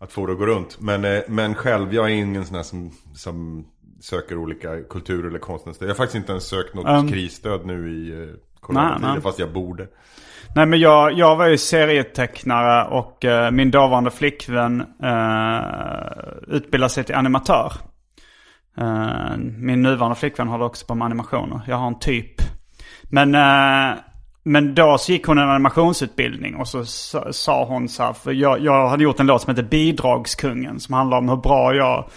[0.00, 0.80] att få det att gå runt.
[0.80, 3.66] Men, eh, men själv, jag är ingen sån här som, som
[4.00, 5.88] söker olika kultur eller konstnärsstöd.
[5.88, 8.28] Jag har faktiskt inte ens sökt något krisstöd nu i eh,
[9.00, 9.20] nej.
[9.20, 9.86] fast jag borde.
[10.54, 17.04] Nej men jag, jag var ju serietecknare och eh, min dåvarande flickvän uh, utbildade sig
[17.04, 17.72] till animatör.
[18.80, 21.60] Eh, min nuvarande flickvän håller också på med animationer.
[21.66, 22.34] Jag har en typ.
[23.02, 23.96] Men, eh,
[24.42, 26.84] men då så gick hon en animationsutbildning och så
[27.32, 30.94] sa, hon så här, för jag, jag hade gjort en låt som heter Bidragskungen som
[30.94, 32.08] handlar om hur bra jag,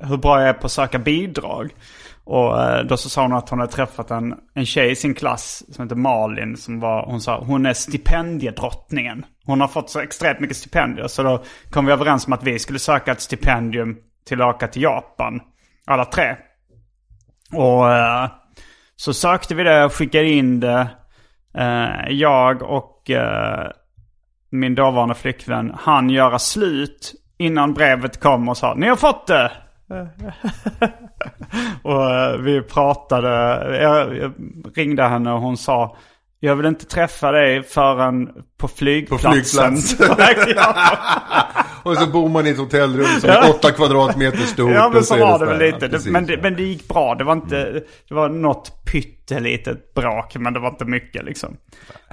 [0.00, 1.74] hur bra jag är på att söka bidrag.
[2.24, 5.14] Och eh, då så sa hon att hon hade träffat en, en tjej i sin
[5.14, 6.56] klass som heter Malin.
[6.56, 9.24] Som var, hon sa hon är stipendiedrottningen.
[9.44, 11.08] Hon har fått så extremt mycket stipendier.
[11.08, 14.68] Så då kom vi överens om att vi skulle söka ett stipendium till att åka
[14.68, 15.40] till Japan.
[15.88, 16.36] Alla tre.
[17.52, 18.30] Och eh,
[18.96, 20.88] så sökte vi det och skickade in det.
[21.54, 23.70] Eh, jag och eh,
[24.50, 29.52] min dåvarande flickvän han göra slut innan brevet kom och sa ni har fått det.
[31.82, 33.28] och eh, vi pratade,
[33.82, 34.32] jag, jag
[34.74, 35.96] ringde henne och hon sa
[36.40, 39.28] jag vill inte träffa dig förrän på flygplatsen.
[39.28, 40.14] På flygplatsen.
[41.82, 44.70] och så bor man i ett hotellrum som är åtta kvadratmeter stort.
[44.72, 45.88] Ja men så, så var det väl lite.
[45.88, 46.38] Precis, men, det, ja.
[46.42, 47.14] men det gick bra.
[47.14, 50.36] Det var inte, det var något pyttelitet brak.
[50.38, 51.56] Men det var inte mycket liksom.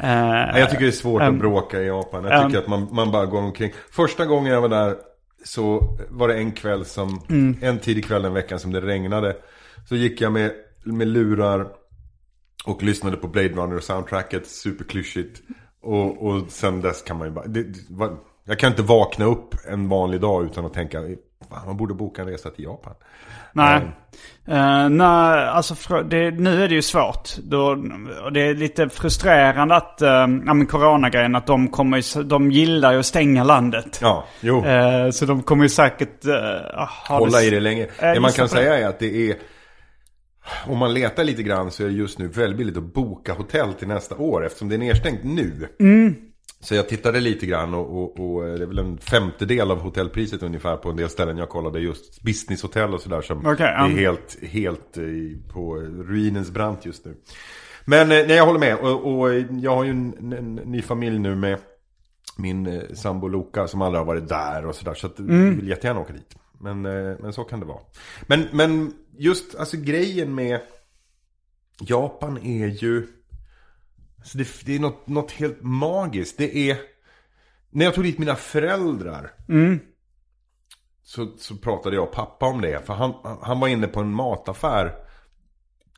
[0.01, 2.23] Nej, Jag tycker det är svårt Ehm, att bråka i Japan.
[2.23, 2.63] Jag tycker ehm.
[2.63, 3.71] att man, man bara går omkring.
[3.91, 4.95] Första gången jag var där
[5.43, 7.57] så var det en kväll som, Mm.
[7.61, 9.35] en tidig kväll den veckan som det regnade.
[9.89, 10.51] Så gick jag med,
[10.83, 11.67] med lurar
[12.65, 15.41] och lyssnade på Blade Runner soundtracket, superklyschigt.
[15.81, 17.77] Och, och sen dess kan man ju bara, det, det,
[18.45, 21.01] jag kan inte vakna upp en vanlig dag utan att tänka,
[21.49, 22.93] "Fan, man borde boka en resa till Japan.
[23.53, 23.81] Nej.
[24.47, 27.29] Eh, nej, alltså det, nu är det ju svårt.
[27.37, 27.77] Då,
[28.23, 32.93] och det är lite frustrerande att, uh, ja men coronagrejen, att de kommer de gillar
[32.93, 33.99] ju att stänga landet.
[34.01, 34.65] Ja, jo.
[34.65, 36.33] Eh, så de kommer ju säkert uh,
[37.07, 37.87] hålla det, i det länge.
[37.99, 39.35] Det man kan säga är att det är
[40.67, 43.73] om man letar lite grann så är det just nu väldigt billigt att boka hotell
[43.73, 45.67] till nästa år eftersom det är nedstängt nu.
[45.79, 46.15] Mm.
[46.59, 50.43] Så jag tittade lite grann och, och, och det är väl en femtedel av hotellpriset
[50.43, 51.79] ungefär på en del ställen jag kollade.
[51.79, 53.85] Just businesshotell och sådär som Okej, ja.
[53.85, 55.03] är helt, helt eh,
[55.53, 55.75] på
[56.07, 57.15] ruinens brant just nu.
[57.85, 58.75] Men eh, nej, jag håller med.
[58.77, 61.57] Och, och jag har ju en, en ny familj nu med
[62.37, 64.93] min eh, sambo Loka som aldrig har varit där och sådär.
[64.93, 65.55] Så att Mm.
[65.55, 66.35] vill jättegärna åka dit.
[66.59, 67.81] Men, eh, men så kan det vara.
[68.27, 70.61] Men, men just alltså grejen med
[71.79, 73.07] Japan är ju...
[74.17, 76.37] Alltså det, det är något, något helt magiskt.
[76.37, 76.77] Det är...
[77.69, 79.31] När jag tog dit mina föräldrar.
[81.03, 82.85] Så, så pratade jag och pappa om det.
[82.85, 84.95] För han, han var inne på en mataffär.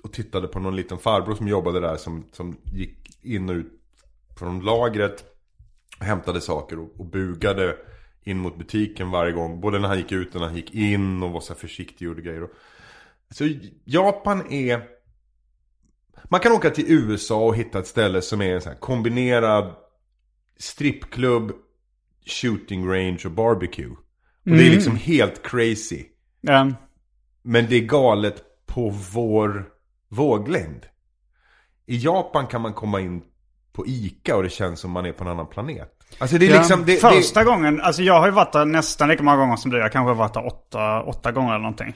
[0.03, 1.97] Och tittade på någon liten farbror som jobbade där.
[1.97, 3.71] Som, som gick in och ut
[4.39, 5.25] från lagret.
[5.99, 7.77] Hämtade saker och, och bugade
[8.27, 9.61] in mot butiken varje gång.
[9.61, 11.23] Både när han gick ut och när han gick in.
[11.23, 12.47] Och var så här försiktig och gjorde grejer.
[13.29, 13.49] Så
[13.85, 14.83] Japan är...
[16.29, 19.75] Man kan åka till USA och hitta ett ställe som är en sån här kombinerad
[20.57, 21.51] strippklubb,
[22.25, 23.95] shooting range och barbecue.
[24.45, 26.05] Och det är liksom helt crazy.
[26.41, 26.71] Ja.
[27.41, 29.69] Men det är galet på vår
[30.09, 30.85] våglängd.
[31.85, 33.23] I Japan kan man komma in
[33.73, 35.96] på ICA och det känns som man är på en annan planet.
[36.19, 36.85] Alltså det är Ja, liksom...
[36.85, 39.71] Det, första det, gången, alltså jag har ju varit där nästan lika många gånger som
[39.71, 39.77] du.
[39.77, 41.95] Jag kanske har varit där åtta, åtta gånger eller någonting.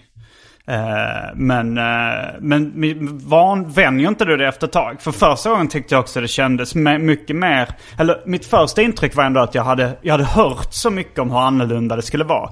[0.67, 5.01] Eh, men, eh, men van, vänjer inte du det efter ett tag?
[5.01, 7.69] För första gången tyckte jag också det kändes mycket mer...
[7.97, 11.31] Eller mitt första intryck var ändå att jag hade, jag hade hört så mycket om
[11.31, 12.49] hur annorlunda det skulle vara.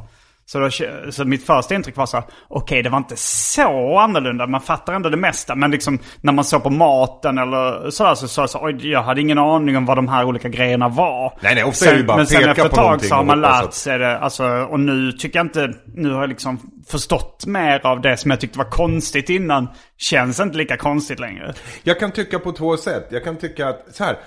[0.52, 0.70] Så, då,
[1.12, 4.48] så mitt första intryck var så här, okej det var inte så annorlunda.
[4.48, 5.56] Man fattar ändå det mesta.
[5.56, 9.04] Men liksom när man såg på maten eller sådär så sa jag så oj jag
[9.04, 11.38] hade ingen aning om vad de här olika grejerna var.
[11.42, 13.42] Nej, nej, ofta är det bara Men sen efter ett tag så har och man
[13.42, 14.18] lärt sig det.
[14.18, 18.32] Alltså, och nu tycker jag inte, nu har jag liksom förstått mer av det som
[18.32, 19.68] jag tyckte var konstigt innan.
[19.98, 21.54] Känns inte lika konstigt längre.
[21.84, 23.08] Jag kan tycka på två sätt.
[23.10, 24.18] Jag kan tycka att, så här.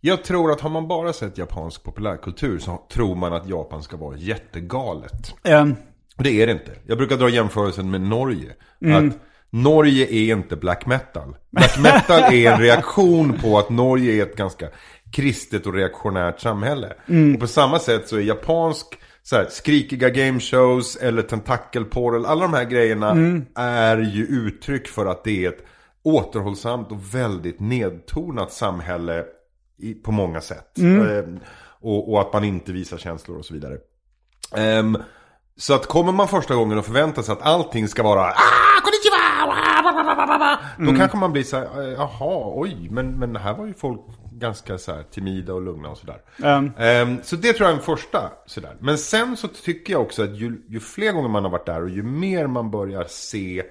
[0.00, 3.96] Jag tror att har man bara sett japansk populärkultur så tror man att Japan ska
[3.96, 5.34] vara jättegalet.
[5.44, 5.76] Um,
[6.16, 6.72] Och det är det inte.
[6.86, 8.52] Jag brukar dra jämförelsen med Norge.
[8.84, 9.08] Mm.
[9.08, 9.14] Att
[9.50, 11.36] Norge är inte black metal.
[11.50, 14.68] Black metal är en reaktion på att Norge är ett ganska
[15.12, 16.92] kristet och reaktionärt samhälle.
[17.08, 17.34] Mm.
[17.34, 18.86] Och på samma sätt så är japansk
[19.22, 23.44] så här, skrikiga gameshows eller tentakelportal, alla de här grejerna Mm.
[23.54, 25.64] är ju uttryck för att det är ett
[26.02, 29.24] återhållsamt och väldigt nedtonat samhälle
[29.82, 30.78] i, på många sätt.
[30.78, 31.18] Mm.
[31.18, 31.40] Eh,
[31.80, 33.78] och, och att man inte visar känslor och så vidare.
[34.56, 34.98] Ehm,
[35.56, 39.46] så att kommer man första gången och förväntar sig att allting ska vara ah, konnichiwa,
[39.46, 43.74] wa", Då kanske man blir så här, eh, jaha, oj, men, men här var ju
[43.74, 44.00] folk
[44.32, 46.22] ganska så här timida och lugna och sådär.
[46.38, 48.76] um, Ehm, så det tror jag är en första sådär.
[48.80, 51.82] Men sen så tycker jag också att ju, ju fler gånger man har varit där
[51.82, 53.62] och ju mer man börjar se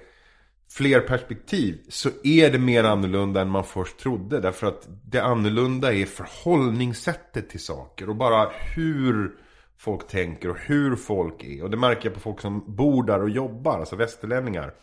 [0.70, 4.40] fler perspektiv så är det mer annorlunda än man först trodde.
[4.40, 9.36] Därför att det annorlunda är förhållningssättet till saker och bara hur
[9.78, 11.62] folk tänker och hur folk är.
[11.62, 14.74] Och det märker jag på folk som bor där och jobbar, alltså västerlänningar.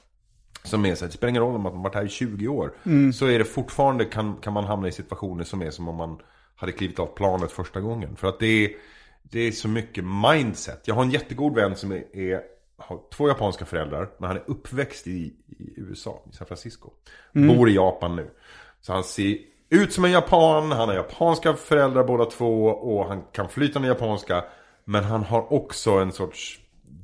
[0.64, 2.48] Som är så att det spelar ingen roll om man har varit här i 20
[2.48, 2.74] år.
[3.12, 6.20] Så är det fortfarande, kan, kan man hamna i situationer som är som om man
[6.56, 8.16] hade klivit av planet första gången.
[8.16, 8.72] För att det är,
[9.24, 10.82] det är så mycket mindset.
[10.86, 12.42] Jag har en jättegod vän som är, är
[12.78, 14.10] har två japanska föräldrar.
[14.18, 16.90] Men han är uppväxt i, i USA, i San Francisco.
[17.34, 18.30] Bor i Japan nu.
[18.82, 19.38] Så han ser
[19.70, 22.66] ut som en japan, han har japanska föräldrar båda två.
[22.66, 24.44] Och han kan flytande japanska.
[24.84, 26.60] Men han har också en sorts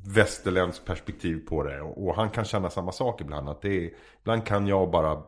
[0.06, 1.82] västerländskt perspektiv på det.
[1.82, 3.50] Och, han kan känna samma sak ibland.
[3.50, 5.24] Att det är, ibland kan jag bara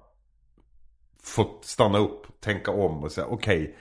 [1.23, 3.75] få stanna upp, tänka om och säga okej.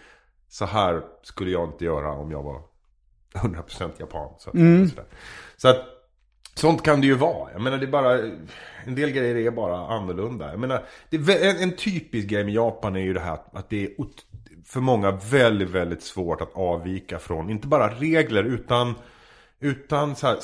[0.48, 2.62] så här skulle jag inte göra om jag var
[3.34, 4.34] 100% japan.
[4.38, 4.56] Så, att,
[4.90, 5.06] sådär.
[5.56, 5.93] så att
[6.54, 7.52] Sånt kan det ju vara.
[7.52, 8.18] Jag menar det är bara...
[8.86, 10.50] En del grejer är bara annorlunda.
[10.50, 13.84] Jag menar, är en, en typisk grej med Japan är ju det här att, det
[13.84, 13.90] är
[14.66, 17.50] för många väldigt, väldigt svårt att avvika från.
[17.50, 18.94] Inte bara regler utan...
[19.60, 20.36] Utan så här...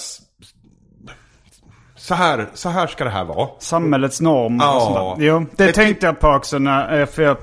[1.97, 3.49] Så här, så här ska det här vara.
[3.59, 4.77] Samhällets normer Ja.
[4.77, 5.27] och sånt där.
[5.27, 7.37] Jo, det Ett- tänkte jag på också när, eh, för jag,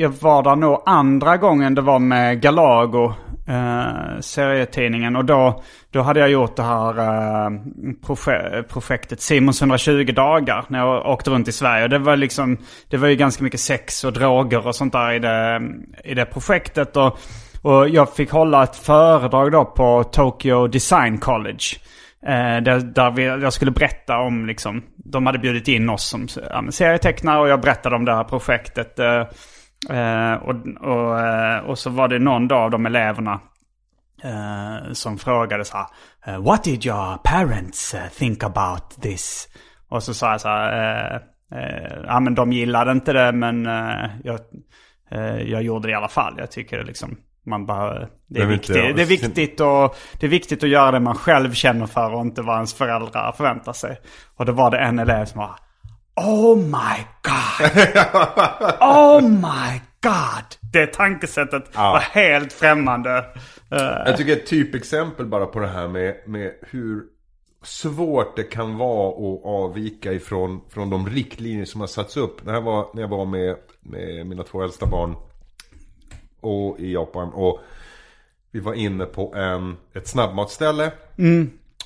[0.00, 3.12] jag var där nog andra gången det var med Galago,
[3.48, 5.16] eh, serietidningen.
[5.16, 7.50] Och då, då hade jag gjort det här eh,
[8.06, 11.84] proje- projektet Simons 120 dagar när jag åkte runt i Sverige.
[11.84, 12.58] Och det var liksom,
[12.90, 15.62] det var ju ganska mycket sex och droger och sånt där i det,
[16.04, 16.96] i det projektet.
[16.96, 17.18] Och,
[17.62, 21.64] och jag fick hålla ett föredrag då på Tokyo Design College.
[22.26, 26.28] Eh, där där vi, jag skulle berätta om liksom, de hade bjudit in oss som
[26.50, 28.98] ja, serietecknare och jag berättade om det här projektet.
[28.98, 29.24] Eh,
[29.90, 33.40] eh, och, och, eh, och så var det någon dag av de eleverna
[34.22, 35.86] eh, som frågade så här.
[36.26, 39.48] eh, What did your parents eh, think about this?
[39.88, 41.22] Och så sa jag så här.
[42.06, 43.64] Ja men de gillade inte det men
[44.24, 44.40] jag,
[45.46, 46.34] jag gjorde det i alla fall.
[46.38, 50.62] Jag tycker liksom man bara, det, är viktigt, det, är viktigt och, det är viktigt
[50.62, 54.00] att göra det man själv känner för och inte vad ens föräldrar förväntar sig.
[54.36, 55.56] Och då var det en elev som var
[56.18, 57.70] Oh my god!
[58.80, 60.44] Oh my god!
[60.72, 61.92] Det tankesättet Ja.
[61.92, 63.24] var helt främmande.
[64.06, 67.02] Jag tycker ett typexempel bara på det här med, med hur
[67.62, 72.44] svårt det kan vara att avvika ifrån från de riktlinjer som har satts upp.
[72.44, 75.16] Det här var när jag var med, med mina två äldsta barn
[76.40, 77.32] och i Japan.
[77.32, 77.60] Och
[78.50, 80.92] vi var inne på en, ett snabbmatsställe.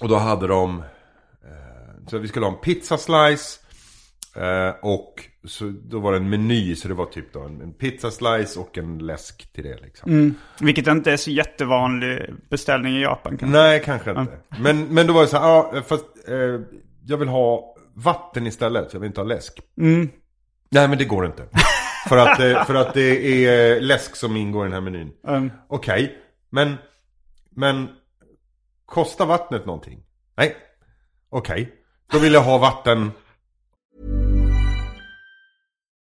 [0.01, 0.79] Och då hade de,
[1.45, 3.59] eh, så vi skulle ha en pizza slice.
[4.37, 7.73] Eh, och så då var det en meny, så det var typ då en, en
[7.73, 10.35] pizza slice och en läsk till det liksom.
[10.61, 13.59] vilket inte är så jättevanlig beställning i Japan kanske.
[13.59, 14.39] Nej, kanske inte.
[14.61, 16.61] Men, men då var det så här, ja, fast eh,
[17.07, 18.93] jag vill ha vatten istället.
[18.93, 19.61] Jag vill inte ha läsk.
[20.71, 21.47] Nej, men det går inte.
[22.09, 25.13] för, att, eh, för att det är läsk som ingår i den här menyn.
[25.29, 25.51] Mm.
[25.69, 26.19] Okej,
[26.51, 26.75] men,
[27.51, 27.89] men
[28.87, 30.03] kostar vattnet någonting?
[30.37, 30.57] Nej.
[31.31, 31.73] Okej,
[32.13, 33.11] då vill jag ha vatten.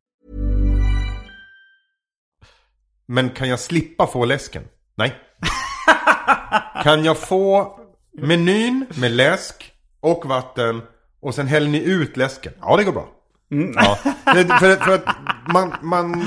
[3.11, 4.63] Men kan jag slippa få läsken?
[4.95, 5.15] Nej.
[6.83, 7.79] kan jag få
[8.13, 10.81] menyn med läsk och vatten
[11.21, 12.53] och sen häller ni ut läsken?
[12.61, 13.09] Ja, det går bra.
[13.75, 13.95] Ja.
[14.25, 15.15] För, för, att
[15.53, 16.23] man, man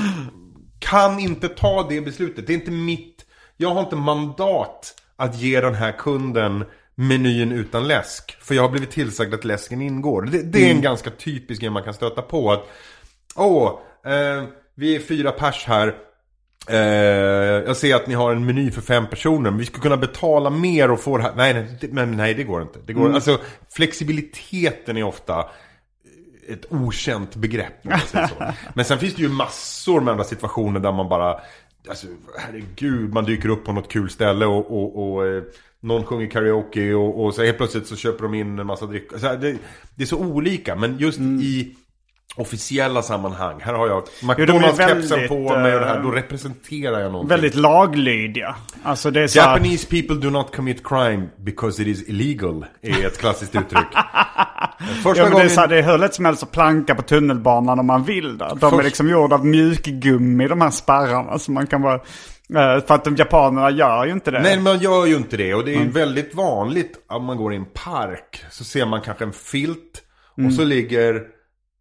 [0.79, 2.47] kan inte ta det beslutet.
[2.47, 3.25] Det är inte mitt...
[3.57, 6.65] Jag har inte mandat att ge den här kunden
[6.95, 8.37] menyn utan läsk.
[8.41, 10.21] För jag har blivit tillsagd att läsken ingår.
[10.21, 12.51] Det, det är en ganska typisk grej man kan stöta på.
[12.51, 12.67] att
[13.35, 14.43] Åh, eh,
[14.75, 15.95] vi är fyra pers här.
[16.69, 16.77] Eh,
[17.67, 19.49] jag ser att ni har en meny för fem personer.
[19.49, 21.33] Men vi skulle kunna betala mer och få det här.
[21.35, 22.79] Nej, nej, men nej det går inte.
[22.85, 23.39] Det går, Alltså,
[23.69, 25.45] flexibiliteten är ofta
[26.47, 27.83] ett okänt begrepp.
[28.73, 31.39] Men sen finns det ju massor med andra situationer där man bara...
[31.89, 32.07] Alltså,
[32.37, 35.43] herregud, man dyker upp på något kul ställe och, och, och eh,
[35.79, 39.09] någon sjunger karaoke och, och så helt plötsligt så köper de in en massa dryck.
[39.21, 39.57] Det,
[39.95, 41.75] det är så olika, men just i
[42.37, 43.59] officiella sammanhang.
[43.61, 45.97] Här har jag är McDonalds-kepsen på mig och det här.
[45.97, 47.29] eh, Då representerar jag någonting.
[47.29, 48.55] Väldigt laglydiga.
[48.83, 52.65] Alltså det är så här, Japanese people do not commit crime because it is illegal.
[52.81, 53.87] Är ett klassiskt uttryck.
[55.03, 55.45] Första Ja, men det, gången...
[55.45, 58.03] är så här, det är hur lätt som helst att planka på tunnelbanan om man
[58.03, 58.47] vill där.
[58.59, 61.39] De är Först- liksom gjorda av mjukgummi de här spärrarna.
[61.39, 61.93] Så man kan bara...
[61.95, 64.41] eh, För att de japanerna gör ju inte det.
[64.41, 65.53] Nej, man gör ju inte det.
[65.53, 68.43] Och det är ju väldigt vanligt om man går i en park.
[68.51, 70.01] Så ser man kanske en filt.
[70.47, 71.21] Och så ligger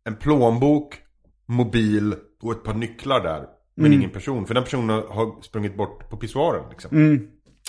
[0.05, 0.99] en plånbok,
[1.47, 3.47] mobil och ett par nycklar där.
[3.77, 4.47] Men ingen person.
[4.47, 6.65] För den personen har sprungit bort på pissoaren.
[6.71, 6.97] Liksom.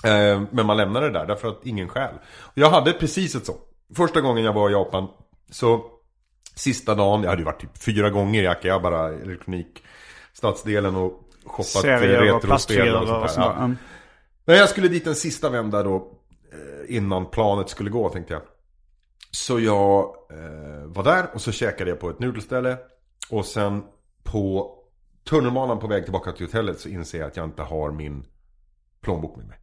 [0.04, 1.90] Eh, men man lämnar det där därför att ingen.
[1.90, 3.60] Och Jag hade precis ett sånt.
[3.96, 5.08] Första gången jag var i Japan.
[5.52, 5.86] Så
[6.56, 12.22] sista dagen, jag hade ju varit typ fyra gånger i Akihabara, elektronikstadsdelen och shoppat Serier
[12.22, 13.28] retrospel och sånt där.
[13.28, 13.56] sånt Ja.
[13.58, 13.78] Mm.
[14.46, 15.96] När jag skulle dit en sista vända då
[16.52, 18.42] eh, Innan planet skulle gå tänkte jag
[19.36, 22.78] Så jag eh, var där och så käkade jag på ett nudelställe.
[23.30, 23.84] Och sen
[24.24, 24.76] på
[25.30, 28.26] tunnelbanan på väg tillbaka till hotellet så inser jag att jag inte har min
[29.02, 29.58] plånbok med mig.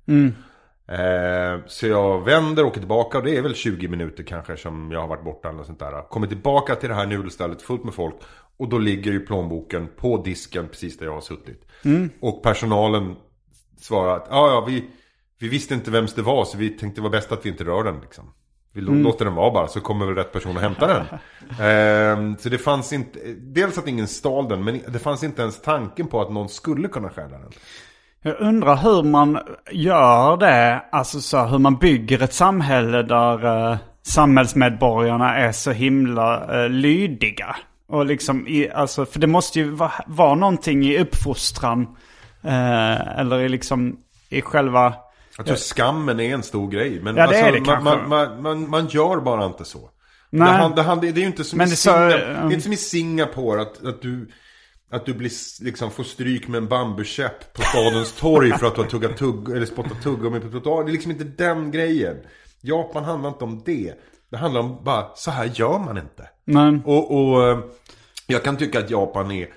[0.88, 4.90] Eh, Så jag vänder och åker tillbaka och det är väl 20 minuter kanske som
[4.92, 6.08] jag har varit borta eller sånt där.
[6.08, 8.14] Kommer tillbaka till det här nudelstället fullt med folk
[8.56, 11.66] Och då ligger ju plånboken på disken precis där jag har suttit.
[12.20, 13.16] Och personalen
[13.78, 14.90] svarade att ja, ja, vi,
[15.38, 17.64] vi visste inte vems det var så vi tänkte det var bäst att vi inte
[17.64, 18.32] rör den liksom.
[18.74, 21.06] Vi lå- låter den vara bara så kommer väl rätt person att hämta den.
[21.66, 25.62] Ehm, så det fanns inte, dels att ingen stal den men det fanns inte ens
[25.62, 27.50] tanken på att någon skulle kunna stjäla den.
[28.22, 29.38] Jag undrar hur man
[29.70, 36.62] gör det, alltså så hur man bygger ett samhälle där eh, samhällsmedborgarna är så himla
[36.62, 37.56] eh, lydiga.
[37.88, 41.96] Och liksom, i, alltså, för det måste ju vara, vara någonting i uppfostran.
[42.42, 43.96] Eh, eller i liksom,
[44.28, 44.94] i själva...
[45.36, 47.00] Jag tror skammen är en stor grej.
[47.02, 48.08] Men Ja, det är alltså, det man, kanske.
[48.08, 49.90] man, man, man, man gör bara inte så.
[50.30, 50.70] Nej.
[50.76, 52.60] Det, det, det är ju inte som, Men i, det så, Singapore, det är inte
[52.60, 54.30] som i Singapore att, att du
[54.92, 55.30] att du blir,
[55.64, 59.50] liksom, får stryk med en bambukäpp på stadens torg för att du har tuggat tugg,
[59.50, 60.86] eller spottat tuggummi på trottoaren.
[60.86, 62.16] Det är liksom inte den grejen.
[62.60, 63.94] Japan handlar inte om det.
[64.30, 66.28] Det handlar om bara, så här gör man inte.
[66.44, 66.80] Nej.
[66.84, 67.58] Och, och eh,
[68.26, 69.48] jag kan tycka att Japan är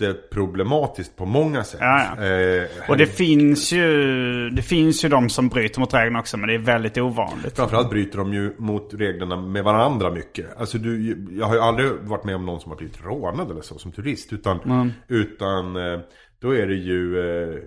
[0.00, 1.80] jätteproblematiskt på många sätt.
[1.82, 2.24] Ja, ja.
[2.24, 6.48] Eh, Och det finns ju, det finns ju de som bryter mot reglerna också, men
[6.48, 7.56] det är väldigt ovanligt.
[7.56, 10.46] Framförallt bryter de ju mot reglerna med varandra mycket.
[10.60, 13.62] Alltså du, jag har ju aldrig varit med om någon som har blivit rånad eller
[13.62, 14.32] så som turist.
[14.32, 16.00] Utan, utan eh,
[16.40, 17.18] då är det ju...
[17.20, 17.58] eh,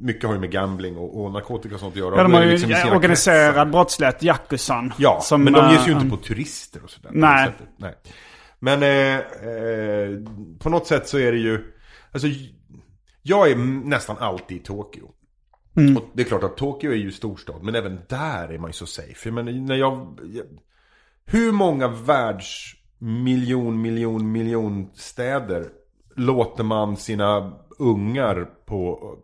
[0.00, 2.16] Mycket har ju med gambling och, och narkotika och sånt att göra.
[2.16, 4.92] Ja, de har ju liksom organiserad brottslighet, Yakuzan.
[4.98, 7.10] Ja, som, men de ges ju eh, inte på turister och sådär.
[7.14, 7.50] Nej.
[7.76, 7.94] Nej.
[8.64, 10.18] Men eh, eh,
[10.58, 11.72] på något sätt så är det ju...
[12.12, 12.28] Alltså,
[13.22, 15.10] jag är nästan alltid i Tokyo.
[15.76, 15.96] Mm.
[15.96, 18.72] Och det är klart att Tokyo är ju storstad, men även där är man ju
[18.72, 19.30] så safe.
[19.30, 20.44] Men när jag, jag
[21.24, 25.66] hur många världs miljon, miljon, miljon städer
[26.16, 29.14] låter man sina ungar på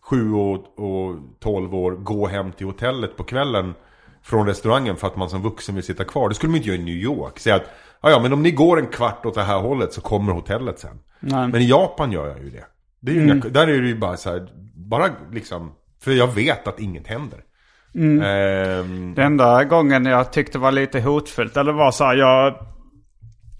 [0.00, 3.74] 7 och, och 12 år gå hem till hotellet på kvällen
[4.22, 6.28] från restaurangen för att man som vuxen vill sitta kvar.
[6.28, 7.38] Det skulle man inte göra i New York.
[7.38, 7.70] Säga att
[8.04, 10.78] ja, ja, men om ni går en kvart åt det här hållet så kommer hotellet
[10.78, 10.98] sen.
[11.20, 11.48] Nej.
[11.48, 12.64] Men i Japan gör jag ju det.
[13.00, 15.72] det är ju inga, där är det ju bara så här, bara liksom,
[16.04, 17.38] för jag vet att inget händer.
[17.94, 22.54] Ehm, Den enda gången jag tyckte var lite hotfullt, eller var så här, jag,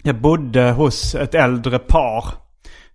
[0.03, 2.25] jag bodde hos ett äldre par.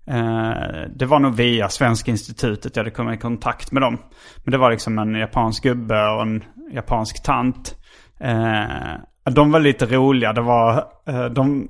[0.06, 3.98] Eh, det var nog via Svenska institutet jag hade kommit i kontakt med dem.
[4.44, 7.76] Men det var liksom en japansk gubbe och en japansk tant.
[9.24, 10.32] De var lite roliga.
[10.32, 11.68] Det var, eh, de,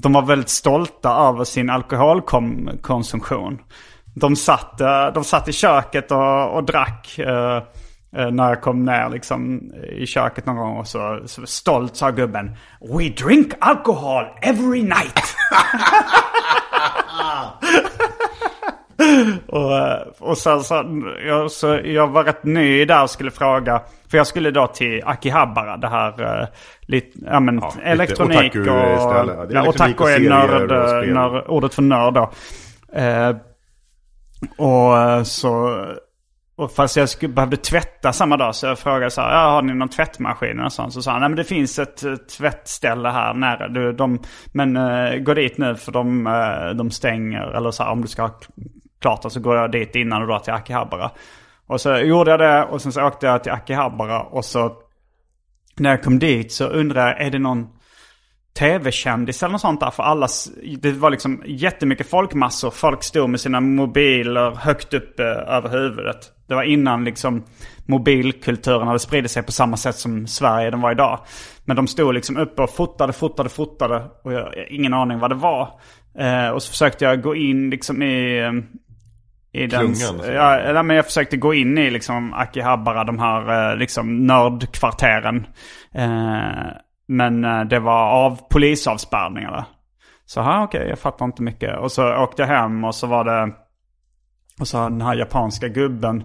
[0.00, 3.58] de var väldigt stolta över sin alkoholkonsumtion.
[4.14, 7.18] De satt, eh, de satt i köket och, och drack.
[7.18, 7.62] Eh,
[8.16, 12.10] eh, när jag kom ner liksom i köket någon gång och så, så stolt sa
[12.10, 15.34] gubben We drink alcohol every night.
[19.48, 23.80] och, och sen så, jag, så jag var rätt ny där och skulle fråga.
[24.10, 26.46] För jag skulle då till Akihabara, det här uh,
[26.80, 28.66] lite, ja men lite elektronik och...
[28.66, 31.14] Ja, otaku är nörd, spel.
[31.14, 32.30] nörd, ordet för nörd då.
[32.92, 33.36] Eh,
[34.56, 35.84] och eh, så...
[36.56, 39.62] Och fast jag skulle, behövde tvätta samma dag så jag frågade så här, ja, har
[39.62, 40.92] ni någon tvättmaskin och sånt?
[40.92, 43.68] Så sa han, nej men det finns ett eh, tvättställe här nära.
[43.68, 44.18] Du, de,
[44.52, 47.56] men uh, gå dit nu för de, eh, de stänger.
[47.56, 48.40] Eller så här, om du ska ha
[49.00, 51.10] klart så går jag dit innan och drar till Akihabara.
[51.68, 54.76] Och så gjorde jag det och sen så åkte jag till Akihabara och så
[55.76, 57.66] när jag kom dit så undrade jag, är det någon
[58.58, 59.90] tv-kändis eller något sånt där.
[59.90, 60.28] För alla,
[60.78, 62.70] det var liksom jättemycket folkmassor.
[62.70, 66.32] Folk stod med sina mobiler högt upp eh, över huvudet.
[66.48, 67.44] Det var innan liksom
[67.86, 71.20] mobilkulturen hade spridit sig på samma sätt som Sverige den var idag.
[71.64, 74.04] Men de stod liksom uppe och fotade, fotade, fotade.
[74.24, 75.68] Och jag jag ingen aning vad det var.
[76.18, 78.38] Eh, och så försökte jag gå in liksom i...
[78.38, 78.52] Eh,
[79.58, 83.76] i den, Klungan ja, men jag försökte gå in i liksom Akihabara, de här eh,
[83.76, 85.46] liksom nördkvarteren.
[85.94, 86.66] Eh,
[87.08, 89.66] men eh, det var av polisavspärrningarna.
[90.26, 91.78] Så här, okej, jag fattar inte mycket.
[91.78, 93.52] Och så åkte jag hem och så var det...
[94.60, 96.24] Och så den här japanska gubben,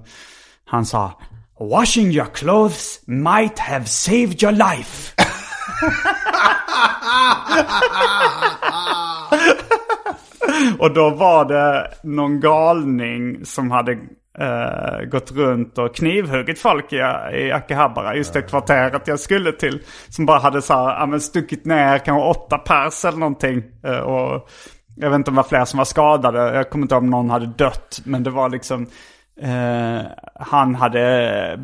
[0.65, 1.21] han sa
[1.59, 5.13] Washing your clothes might have saved your life.
[10.79, 13.91] Och då var det någon galning som hade
[14.39, 16.97] eh, gått runt och knivhuggit folk i,
[17.33, 18.15] i Akihabara.
[18.15, 19.81] Just det kvarteret jag skulle till.
[20.09, 23.63] Som bara hade så här, ja, men stuckit ner kanske åtta pers eller någonting.
[23.83, 24.49] Eh, och
[24.95, 26.55] jag vet inte om det var fler som var skadade.
[26.55, 28.01] Jag kommer inte ihåg om någon hade dött.
[28.05, 28.87] Men det var liksom,
[29.41, 30.01] eh,
[30.35, 31.59] han hade...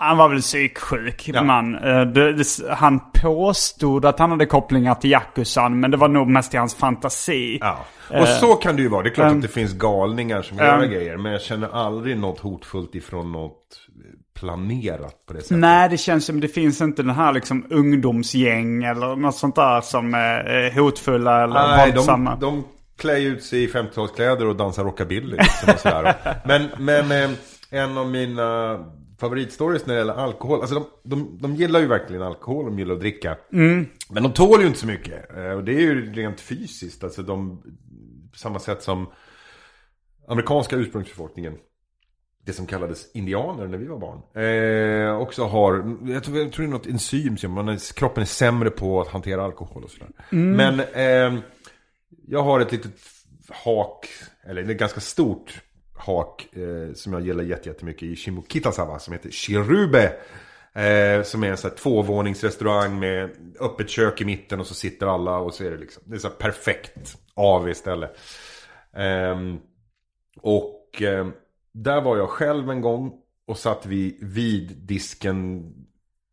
[0.00, 1.42] Han var väl psyksjuk Ja.
[1.42, 1.74] man.
[1.74, 5.80] Eh, Det, det, han påstod att han hade kopplingar till Yakuzan.
[5.80, 7.58] Men det var nog mest i hans fantasi.
[7.60, 7.78] Ja.
[8.20, 9.02] Och så kan det ju vara.
[9.02, 11.16] Det är klart um, att det finns galningar som gör grejer.
[11.16, 13.80] Men jag känner aldrig något hotfullt ifrån något
[14.40, 15.58] planerat på det sättet.
[15.58, 19.80] Nej, det känns som det finns inte den här liksom ungdomsgäng eller något sånt där
[19.80, 22.30] som är hotfulla eller Nej, våldsamma.
[22.36, 22.64] de, de
[22.98, 25.36] klär ut sig i 50-talskläder och dansar rockabilly.
[25.36, 26.14] Liksom och sådär.
[26.44, 27.30] men men eh,
[27.70, 28.78] en av mina
[29.20, 30.60] favoritstories när det gäller alkohol.
[30.60, 33.36] Alltså de, de, de gillar ju verkligen alkohol, de gillar att dricka.
[34.10, 35.36] Men de tål ju inte så mycket.
[35.36, 37.04] Eh, Och det är ju rent fysiskt.
[37.04, 37.62] Alltså de,
[38.32, 39.06] på samma sätt som
[40.28, 41.54] amerikanska ursprungsbefolkningen.
[42.44, 44.42] Det som kallades indianer när vi var barn.
[44.44, 48.22] Eh, också har, jag tror, jag tror det är något enzym som man är, kroppen
[48.22, 50.08] är sämre på att hantera alkohol och sådär.
[50.30, 51.42] Men eh,
[52.26, 52.92] jag har ett litet
[53.64, 54.06] hak,
[54.42, 55.60] eller ett ganska stort
[55.98, 60.12] hak eh, som jag gillar jättemycket i Shimokitazawa som heter Shirube.
[60.72, 63.30] Eh, som är en sån här tvåvåningsrestaurang med
[63.60, 66.18] öppet kök i mitten och så sitter alla och så är det liksom, det är
[66.18, 68.18] så perfekt AV istället.
[68.96, 69.36] Eh,
[70.40, 71.26] och eh,
[71.72, 73.12] där var jag själv en gång
[73.46, 75.70] och satt vid, vid disken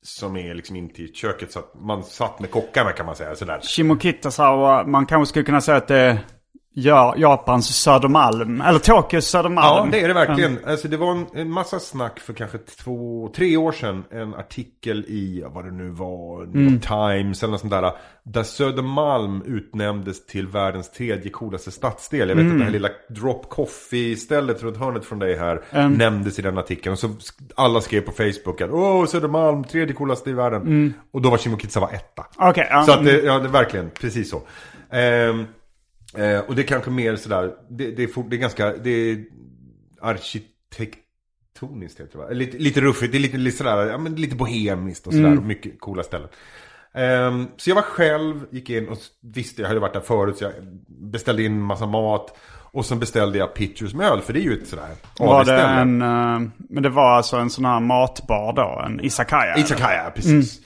[0.01, 1.51] som är liksom inte i köket.
[1.51, 3.35] Så att man satt med kockarna kan man säga.
[3.35, 3.59] Sådär.
[3.61, 6.19] Shimokitazawa, man kanske skulle kunna säga att det
[6.77, 8.61] ja, Japans Södermalm.
[8.61, 9.91] Eller Tokyos Ja, Södermalm.
[9.91, 10.59] det är det verkligen.
[10.65, 14.03] Alltså det var en, en massa snack för kanske två, tre år sedan.
[14.11, 17.91] En artikel i, ja, vad det nu var, York Times eller något sånt där.
[18.23, 22.29] Där Södermalm utnämndes till världens tredje coolaste stadsdel.
[22.29, 26.41] Jag vet att det här lilla Drop Coffee-stället runt hörnet från dig här nämndes i
[26.41, 26.93] den artikeln.
[26.93, 27.09] Och så
[27.55, 30.93] alla skrev på Facebook att åh, Södermalm, tredje coolaste i världen.
[31.11, 32.25] Och då var Shimokitzawa etta.
[32.35, 33.25] Okej, ja, Så att det, mm.
[33.25, 34.41] ja, det är verkligen precis så.
[34.91, 35.45] Ehm,
[36.17, 38.89] eh, och det är kanske mer sådär, det, det, är, fort- det är ganska, det
[38.89, 39.25] är
[40.01, 42.29] arkitektoniskt heter det va?
[42.29, 45.27] Lite, lite ruffigt, det är lite, lite sådär, ja men lite bohemiskt och sådär.
[45.27, 45.39] Mm.
[45.39, 46.27] Och mycket coola ställen.
[46.93, 50.43] Ehm, så jag var själv, gick in och visste, jag hade varit där förut så
[50.43, 50.53] jag
[50.87, 52.37] beställde in massa mat.
[52.71, 54.89] Och sen beställde jag pitchers med öl, för det är ju ett sådär
[55.19, 58.83] Var det en, eh, men det var alltså en sån här matbar då?
[58.85, 59.53] En izakaya?
[59.53, 59.63] eller?
[59.63, 60.59] Izakaya, precis.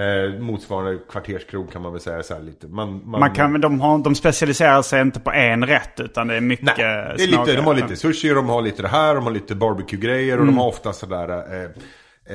[0.00, 2.68] Eh, motsvarande kvarterskrog kan man väl säga så här lite.
[2.68, 6.34] Man, man, Man kan, de, har, de specialiserar sig inte på en rätt utan det
[6.34, 9.14] är mycket Nej, det är lite, de har lite sushi, de har lite det här,
[9.14, 11.28] de har lite barbecue-grejer och de har ofta sådär...
[11.28, 11.62] Eh,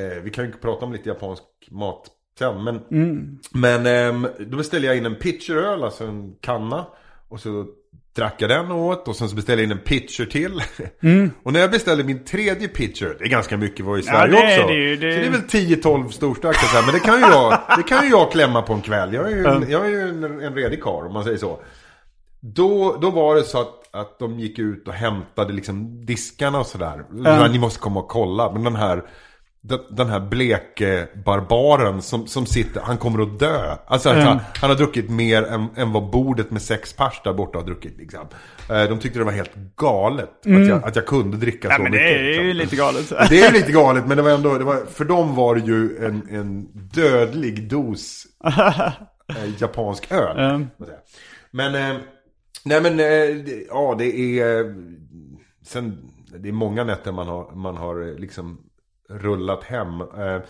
[0.02, 2.08] eh, vi kan ju prata om lite japansk mat
[2.40, 2.82] sen, men...
[3.52, 6.86] Men ehm, då beställde jag in en pitcheröl, alltså en kanna.
[7.30, 7.66] Och så
[8.16, 10.54] drack jag den åt och sen så beställde jag in en pitcher till.
[11.44, 14.38] och när jag beställde min tredje pitcher, det är ganska mycket var i Sverige det
[14.54, 14.68] är också.
[14.74, 17.60] det det- Så det är väl 10-12 storstarka så här, men det kan, ju jag,
[17.78, 19.14] det kan ju jag klämma på en kväll.
[19.14, 21.60] Jag är ju en, jag är ju en, en redig karl om man säger så.
[22.40, 26.66] Då, då var det så att, att de gick ut och hämtade liksom diskarna och
[26.66, 27.04] sådär.
[27.12, 27.52] Mm.
[27.52, 28.52] Ni måste komma och kolla.
[28.52, 29.04] Men den här,
[29.90, 33.76] den, här bleke barbaren som, som sitter, han kommer att dö.
[33.88, 37.34] Alltså att han, han har druckit mer än, än vad bordet med sex pers där
[37.34, 37.98] borta har druckit.
[37.98, 38.28] Liksom.
[38.70, 41.82] Eh, De tyckte det var helt galet att, jag, att jag kunde dricka Ja, så
[41.84, 42.16] men det mycket.
[42.40, 42.58] är ju liksom.
[42.58, 43.30] lite galet.
[43.30, 45.62] Det är ju lite galet, men det var ändå, det var, för dem var det
[45.62, 48.92] ju en, en dödlig dos eh,
[49.60, 50.40] japansk öl.
[50.40, 50.68] Mm.
[51.52, 51.98] Men, eh,
[52.64, 54.72] nej men, eh, det- ja det är, eh,
[55.66, 55.98] sen,
[56.40, 58.58] det är många nätter man har, man har eh, liksom
[59.10, 60.02] rullat hem.
[60.02, 60.42] Eh,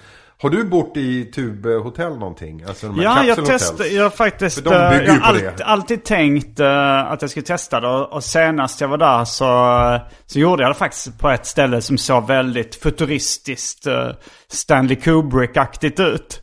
[0.41, 2.63] har du bott i tubhotell någonting?
[2.67, 5.63] Alltså de Ja, jag testade, jag har faktiskt, eh, jag har på det.
[5.63, 7.87] alltid, tänkt eh, att jag skulle testa det.
[7.87, 11.81] Och, och senast jag var där så, så gjorde jag det faktiskt på ett ställe
[11.81, 14.11] som såg väldigt futuristiskt uh,
[14.47, 16.41] Stanley Kubrick-aktigt ut.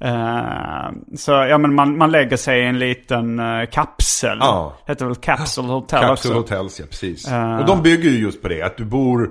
[0.00, 4.38] Eh, så ja men man, man lägger sig i en liten eh, kapsel.
[4.40, 4.78] Ja.
[4.86, 6.54] Heter väl Capsule Hotel Capsule också.
[6.54, 7.28] Hotels, ja precis.
[7.28, 7.58] Eh.
[7.58, 8.62] Och de bygger ju just på det.
[8.62, 9.30] Att du bor,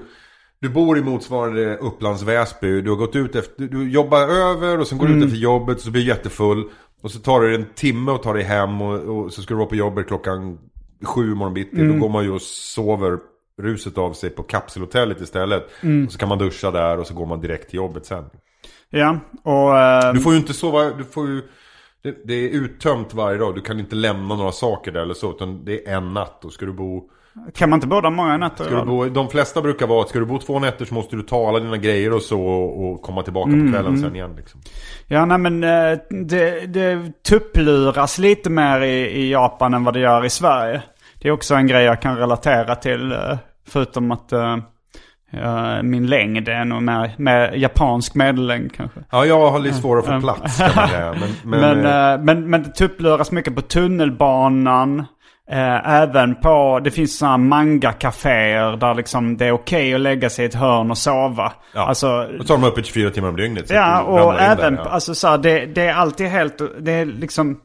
[0.64, 2.82] du bor i motsvarande Upplands Väsby.
[2.82, 5.24] Du har gått ut efter, du jobbar över och sen går du Mm.
[5.24, 6.64] ut efter jobbet så blir du jättefull.
[7.02, 9.58] Och så tar det en timme att ta dig hem och, och så ska du
[9.58, 10.60] vara på jobbet klockan
[11.04, 11.80] sju imorgon bitti.
[11.82, 11.94] Mm.
[11.94, 13.18] Då går man ju och sover
[13.62, 15.70] ruset av sig på kapselhotellet istället.
[15.82, 16.06] Mm.
[16.06, 18.26] Och så kan man duscha där och så går man direkt till jobbet sen.
[18.90, 19.78] Ja, och...
[19.80, 21.42] eh, Du får ju inte sova, du får ju...
[22.04, 25.32] Det, det är uttömt varje dag, du kan inte lämna några saker där eller så.
[25.32, 27.10] Utan det är en natt och ska du bo...
[27.56, 28.64] kan man inte bo där många nätter?
[28.64, 31.16] Ska du bo, de flesta brukar vara att ska du bo två nätter så måste
[31.16, 34.34] du ta alla dina grejer och så och, komma tillbaka Mm, på kvällen sen igen
[34.38, 34.62] liksom.
[35.08, 40.00] Ja, nej men eh, det, det tuppluras lite mer i, i Japan än vad det
[40.00, 40.82] gör i Sverige.
[41.22, 43.12] Det är också en grej jag kan relatera till.
[43.12, 44.58] eh, Förutom att eh,
[45.84, 49.00] min längd är nog mer, mer japansk medellängd kanske.
[49.12, 51.14] Ja, jag har lite svårare att få plats kan man säga.
[51.20, 51.30] Men,
[51.60, 55.06] men, Men, eh, men, men det tuppluras mycket på tunnelbanan.
[55.52, 60.46] Eh, även på, det finns sådana manga-caféer där liksom det är okej att lägga sig
[60.46, 61.54] i ett hörn och sova.
[61.74, 61.82] ja.
[61.82, 63.70] Alltså, och har de öppet 24 timmar om dygnet.
[63.70, 64.90] Ja, och även, där, ja.
[64.90, 67.60] alltså så här, det, det är alltid helt, det är liksom,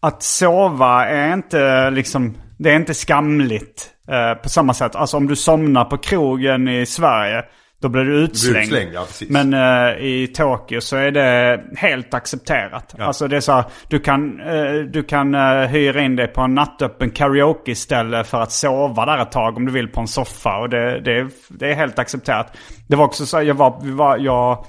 [0.00, 4.96] att sova är inte liksom, det är inte skamligt eh, på samma sätt.
[4.96, 7.44] Alltså om du somnar på krogen i Sverige,
[7.86, 8.62] då blir du utslängd.
[8.62, 9.06] utslängd, ja.
[9.28, 12.94] Men eh, i Tokyo så är det helt accepterat.
[13.00, 16.40] Alltså det är så här, du kan, eh, du kan eh, hyra in dig på
[16.40, 20.56] en nattöppen karaoke-ställe för att sova där ett tag om du vill på en soffa.
[20.58, 22.56] Och det, det, är- det är helt accepterat.
[22.88, 24.64] Det var också så, jag var, vi var, jag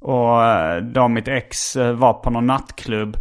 [0.00, 3.16] och eh, då mitt ex eh, var på någon nattklubb.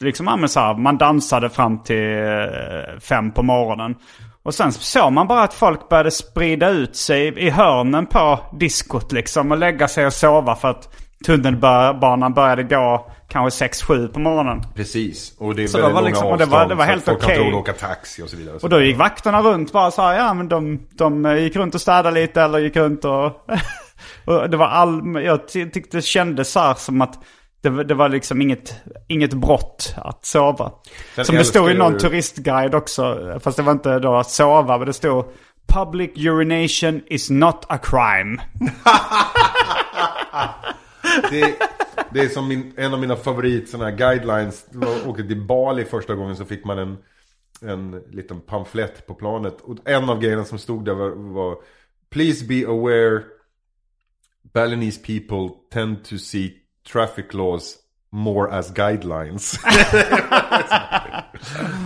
[0.00, 3.94] Liksom, ja, men så här, man dansade fram till eh, fem på morgonen.
[4.50, 9.12] Och sen såg man bara att folk började sprida ut sig i hörnen på diskot
[9.12, 9.50] liksom.
[9.52, 10.88] Och lägga sig och sova för att
[11.26, 14.62] tunnelbanan började gå kanske 6-7 på morgonen.
[14.74, 16.62] Precis, och det är Så det väldigt var liksom- och det avstånd.
[16.62, 17.44] var- det var så helt okej.
[17.44, 18.56] inte åka taxi och så vidare.
[18.62, 21.80] Och då gick vakterna runt bara så här, ja men de, de gick runt och
[21.80, 23.24] städade lite eller gick runt och...
[24.24, 25.22] och det var all...
[25.24, 27.18] Jag ty- tyckte det kändes så här som att
[27.60, 28.74] det, var- det var liksom inget,
[29.08, 30.72] inget brott att sova.
[31.14, 33.38] Sen som det stod i någon du- turistguide också.
[33.42, 35.24] Fast det var inte då att sova, men det stod
[35.66, 38.42] Public urination is not a crime.
[41.30, 41.54] det,
[42.12, 44.66] det är som min, en av mina favorit såna här guidelines.
[44.72, 46.98] Jag åkte till Bali första gången så fick man en,
[47.62, 49.60] en liten pamflett på planet.
[49.60, 51.56] Och en av grejerna som stod där var, var
[52.10, 53.22] Please be aware
[54.54, 56.52] Balinese people tend to see
[56.92, 57.76] traffic laws
[58.12, 59.58] more as guidelines.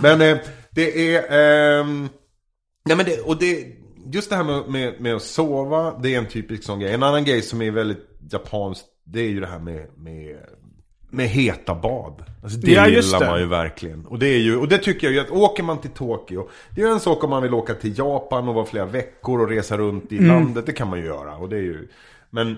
[0.01, 0.37] men eh,
[0.71, 1.79] det är...
[1.79, 2.09] ehm,
[2.87, 3.65] Nej men det, och det,
[4.13, 6.93] just det här med, med, med att sova, det är en typisk sån grej.
[6.93, 10.35] En annan grej som är väldigt japanskt, det är ju det här med, med,
[11.09, 12.23] med heta bad.
[12.43, 13.25] Alltså det Ja, gillar det.
[13.25, 14.05] man ju verkligen.
[14.05, 16.81] Och det, är ju, och det tycker jag ju att åker man till Tokyo, det
[16.81, 19.49] är ju en sak om man vill åka till Japan och vara flera veckor och
[19.49, 21.35] resa runt i landet, det kan man ju göra.
[21.35, 21.87] Och det är ju,
[22.29, 22.57] men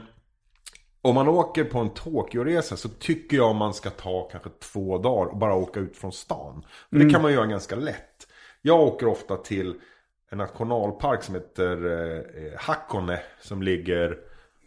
[1.01, 5.31] om man åker på en Tokyo-resa så tycker jag man ska ta kanske två dagar
[5.31, 6.65] och bara åka ut från stan.
[6.89, 8.27] För Det kan man göra ganska lätt.
[8.61, 9.75] Jag åker ofta till
[10.29, 13.19] en nationalpark som heter eh, Hakone.
[13.41, 14.17] Som ligger,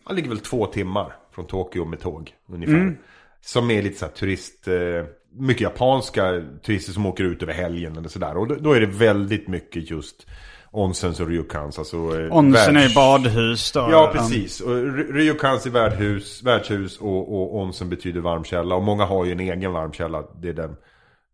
[0.07, 2.99] ja, ligger väl två timmar från Tokyo med tåg ungefär.
[3.41, 7.97] Som är lite så här turist, eh, mycket japanska turister som åker ut över helgen
[7.97, 8.37] eller sådär.
[8.37, 10.27] Och då, då är det väldigt mycket just
[10.73, 11.79] onsens och ryukans.
[11.79, 13.89] Alltså, eh, Onsen är världs- badhus då.
[13.91, 14.61] Ja, precis.
[14.61, 18.75] Och Ry- Ryukans är värdhus, värdshus och, och onsen betyder varmkälla.
[18.75, 20.23] Och många har ju en egen varmkälla.
[20.43, 20.77] Det, är den.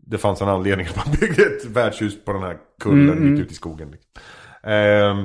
[0.07, 3.41] det fanns en anledning att man byggde ett värdshus på den här kullen Mm, mitt
[3.41, 3.91] ute i skogen.
[3.91, 4.11] liksom.
[4.63, 5.25] Ehm,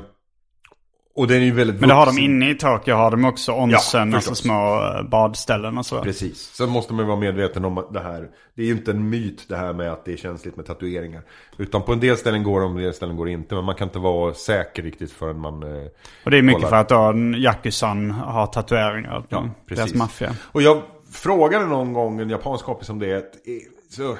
[1.15, 3.51] och den är ju väldigt Men det har de inne i Tokyo har de också
[3.53, 6.01] onsen, Ja, alltså små eh, badställen och så.
[6.01, 6.37] Precis.
[6.39, 8.29] Sen måste man vara medveten om det här.
[8.55, 11.21] Det är ju inte en myt det här med att det är känsligt med tatueringar.
[11.57, 13.55] Utan på en del ställen går de, på en del ställen går det inte.
[13.55, 15.63] Men man kan inte vara säker riktigt förrän man...
[15.63, 15.87] eh,
[16.25, 16.69] Och det är mycket kollar.
[16.85, 19.23] för att då Yakuzan har tatueringar.
[19.29, 19.95] Ja, deras precis.
[19.97, 20.35] maffia.
[20.51, 20.81] Och jag
[21.11, 23.17] frågade någon gång en japansk kompis om det.
[23.17, 23.53] Att, eh,
[23.89, 24.17] så,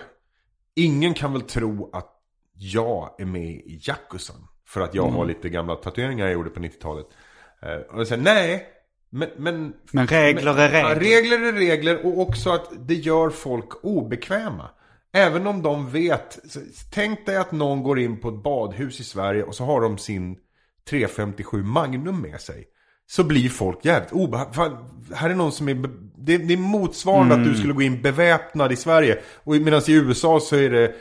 [0.75, 2.07] ingen kan väl tro att
[2.53, 4.47] jag är med i Yakuzan.
[4.73, 5.15] För att jag Mm.
[5.15, 7.05] har lite gamla tatueringar jag gjorde på 90-talet.
[7.61, 8.65] Eh, och jag säger nej.
[9.09, 10.99] Men, men, Men regler är Ja, regler.
[10.99, 14.69] regler är regler och också att det gör folk obekväma.
[15.13, 16.39] Även om de vet.
[16.93, 19.97] Tänk dig att någon går in på ett badhus i Sverige och så har de
[19.97, 20.37] sin
[20.89, 22.67] 357 Magnum med sig.
[23.07, 24.77] Så blir folk jävligt obehagliga.
[25.13, 25.73] Här är någon som är...
[26.17, 29.19] Det, det är motsvarande att du skulle gå in beväpnad i Sverige.
[29.43, 30.95] Och medan i USA så är det...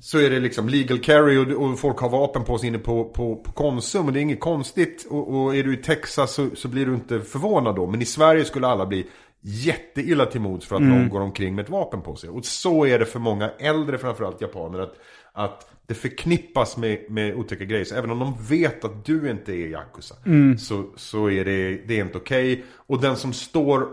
[0.00, 3.04] Så är det liksom legal carry och, och folk har vapen på sig inne på,
[3.04, 4.06] på, på Konsum.
[4.06, 5.06] Och det är inget konstigt.
[5.10, 7.86] Och, och är du i Texas så, så blir du inte förvånad då.
[7.86, 9.06] Men i Sverige skulle alla bli
[9.40, 12.30] jätteilla till mods för att någon går omkring med ett vapen på sig.
[12.30, 14.94] Och så är det för många äldre, framförallt japaner, att,
[15.32, 17.84] att det förknippas med, med otäcka grejer.
[17.84, 20.14] Så även om de vet att du inte är Yakuza,
[20.58, 22.64] så, så är det, det är inte okej.
[22.76, 23.88] Och den som står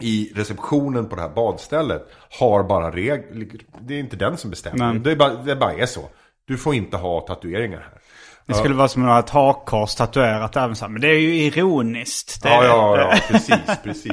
[0.00, 2.08] i receptionen på det här badstället
[2.40, 3.48] har bara regler.
[3.80, 4.94] Det är inte den som bestämmer.
[4.94, 6.08] Det, är bara, det bara är så.
[6.44, 8.00] Du får inte ha tatueringar här.
[8.46, 10.92] Det skulle vara som att ha ett hakkors tatuerat även så här.
[10.92, 12.42] Men det är ju ironiskt.
[12.42, 14.12] Det Ja, ja, ja, precis, precis.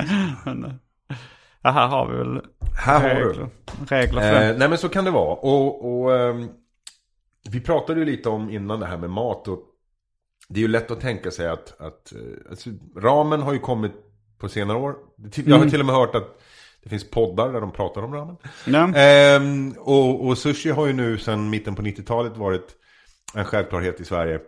[1.62, 2.42] Ja, här har vi väl
[2.86, 3.30] Här har du.
[3.30, 3.50] regler,
[3.88, 4.50] regler för det.
[4.50, 5.36] Eh, nej men så kan det vara.
[5.36, 6.50] Och, och ehm,
[7.50, 9.48] vi pratade ju lite om innan det här med mat.
[9.48, 9.60] Och
[10.50, 13.94] det är ju lätt att tänka sig att, att eh, alltså, ramen har ju kommit
[14.38, 14.96] på senare år.
[15.46, 16.42] Jag har till och med hört att
[16.84, 18.38] det finns poddar där de pratar om ramen.
[18.96, 22.76] Ehm, och, och sushi har ju nu sedan mitten på 90-talet varit
[23.34, 24.40] en självklarhet i Sverige.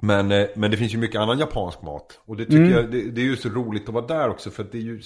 [0.00, 2.20] Men, eh, men det finns ju mycket annan japansk mat.
[2.24, 4.50] Och det tycker jag, det, det är ju så roligt att vara där också.
[4.50, 5.00] För att det är ju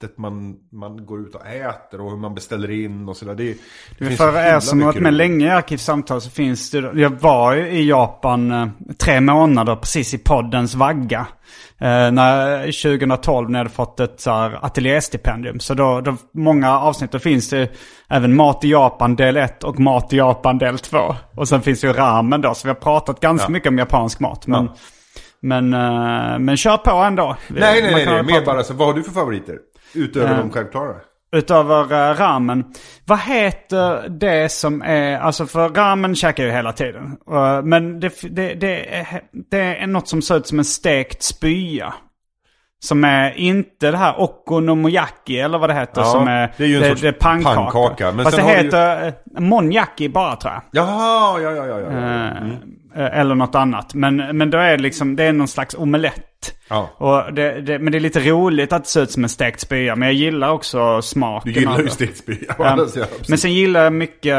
[0.00, 3.34] sättet man, man går ut och äter och hur man beställer in och sådär.
[3.34, 3.56] Det,
[3.98, 6.90] det för er som har varit med länge i Arkivsamtal så finns det...
[6.94, 11.26] Jag var ju i Japan eh, tre månader precis i poddens vagga.
[11.78, 12.62] Eh, när,
[12.98, 15.60] 2012 när jag hade fått ett så här, ateljéstipendium.
[15.60, 17.68] Så då, då, många avsnitt, då finns det
[18.08, 21.14] även Mat i Japan del 1 och Mat i Japan del 2.
[21.36, 23.50] Och sen finns ju ramen då, så vi har pratat ganska Ja.
[23.52, 24.46] mycket om japansk mat.
[24.46, 24.74] Men, Ja.
[25.42, 27.36] men, eh, men kör på ändå.
[27.48, 28.22] Nej, nej, nej, nej.
[28.22, 29.58] Mer bara så, vad har du för favoriter?
[29.94, 30.94] Utöver Eh, de självklara?
[31.32, 32.64] Utöver uh, ramen.
[33.06, 37.16] Vad heter det som är, alltså för ramen käkar jag ju hela tiden.
[37.30, 39.06] Eh, men det, det, det, är,
[39.50, 41.94] det är något som ser ut som en stekt spya.
[42.82, 46.00] Som är inte det här okonomiyaki eller vad det heter.
[46.00, 47.54] Ja, som är, det är ju en sorts det pannkaka.
[47.56, 50.62] pannkaka, men Fast det du ju- heter uh, monjaki bara tror jag.
[50.70, 51.80] Jaha, ja, ja, ja.
[51.80, 51.86] ja.
[51.86, 52.56] Eh, Mm.
[52.96, 53.94] Eh, Eller något annat.
[53.94, 56.54] Men, men då är det liksom, det är någon slags omelett.
[56.68, 56.90] Ja.
[56.96, 59.60] Och det, det, men det är lite roligt att det ser ut som en stekt
[59.60, 59.96] spya.
[59.96, 62.54] Men jag gillar också smaken Du gillar ju stekt spya.
[62.58, 62.86] Ja.
[63.28, 64.34] Men sen gillar jag mycket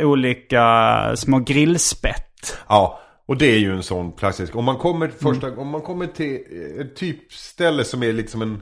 [0.00, 2.58] eh, olika små grillspett.
[2.68, 4.56] ja, och det är ju en sån klassisk.
[4.56, 5.18] Om man kommer, Mm.
[5.18, 8.60] första, om man kommer till eh, ett typställe som är liksom en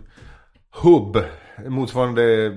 [0.83, 1.17] hubb,
[1.69, 2.53] motsvarande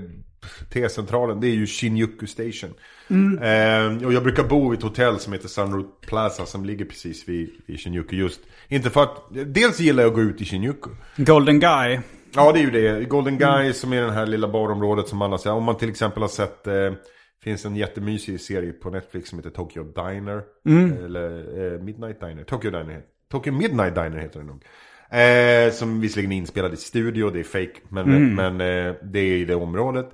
[0.73, 2.73] T-centralen, det är ju Shinjuku Station.
[3.09, 3.38] Mm.
[3.38, 7.29] Eh, och jag brukar bo i ett hotell som heter Sunroot Plaza som ligger precis
[7.29, 8.39] vid, vid Shinjuku just.
[8.67, 10.89] Inte för att, dels gillar jag att gå ut i Shinjuku.
[11.17, 11.99] Golden Guy.
[12.35, 13.05] Ja det är ju det.
[13.05, 13.61] Golden Mm.
[13.63, 15.55] Guy som är det här lilla barområdet som alla säger.
[15.55, 16.93] Om man till exempel har sett eh,
[17.43, 20.41] finns en jättemysig serie på Netflix som heter Tokyo Diner.
[20.65, 21.05] Mm.
[21.05, 21.29] Eller
[21.73, 22.43] eh, Midnight Diner.
[22.43, 23.01] Tokyo Diner.
[23.31, 24.63] Tokyo Midnight Diner heter den nog.
[25.12, 28.36] Eh, som visserligen är inspelad i studio, det är fake men, Mm.
[28.36, 30.10] men eh, det är i det området.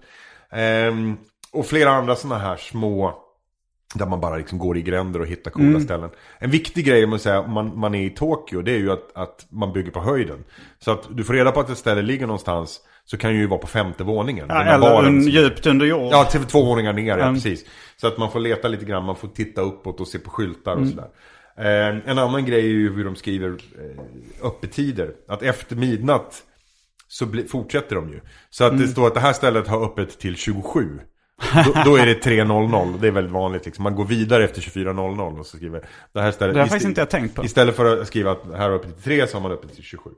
[0.52, 1.18] Ehm,
[1.54, 3.20] och flera andra sådana här små
[3.96, 6.10] där man bara liksom går i gränder och hittar coola ställen.
[6.40, 9.12] En viktig grej om säga, om man, man är i Tokyo, det är ju att,
[9.18, 10.44] att man bygger på höjden.
[10.80, 13.60] Så att du får reda på att ett ställe ligger någonstans, så kan ju vara
[13.60, 14.46] på femte våningen.
[14.50, 16.12] Ja, eller baren un, djupt under jord.
[16.12, 17.34] Ja, till två våningar ner, ja Mm.
[17.34, 17.66] precis.
[17.98, 20.76] Så att man får leta lite grann, man får titta uppåt och se på skyltar
[20.76, 21.08] och sådär.
[21.58, 25.12] Eh, en annan grej är ju hur de skriver eh, öppettider.
[25.28, 26.44] Att efter midnatt
[27.08, 28.20] så fortsätter de ju.
[28.50, 31.00] Så att det står att det här stället har öppet till 27.
[31.66, 33.84] Då, då är det 3.00, det är väldigt vanligt liksom.
[33.84, 36.54] Man går vidare efter 24.00 och så skriver det här stället.
[36.54, 37.46] Det har faktiskt inte jag tänkt på.
[37.46, 39.84] Istället för att skriva att här har öppet till 3 så har man öppet till
[39.84, 40.10] 27.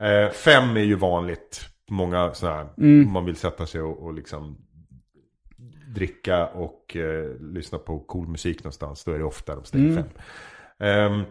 [0.00, 1.60] Eh, fem är ju vanligt.
[1.90, 3.12] Många sådana här, Mm.
[3.12, 4.56] man vill sätta sig och, och liksom
[5.94, 9.04] dricka och eh, lyssna på cool musik någonstans.
[9.04, 10.04] Då är det ofta de stänger fem.
[10.82, 11.22] Ehm,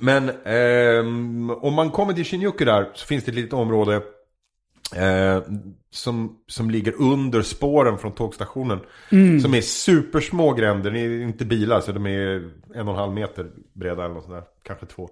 [0.00, 4.02] men ehm, om man kommer till Shinjuku där så finns det ett litet område
[4.96, 5.42] eh,
[5.90, 8.78] som, som ligger under spåren från tågstationen.
[9.42, 13.12] Som är supersmå gränder, det är inte bilar så de är en och en halv
[13.12, 14.44] meter breda eller något sånt där.
[14.62, 15.08] Kanske två.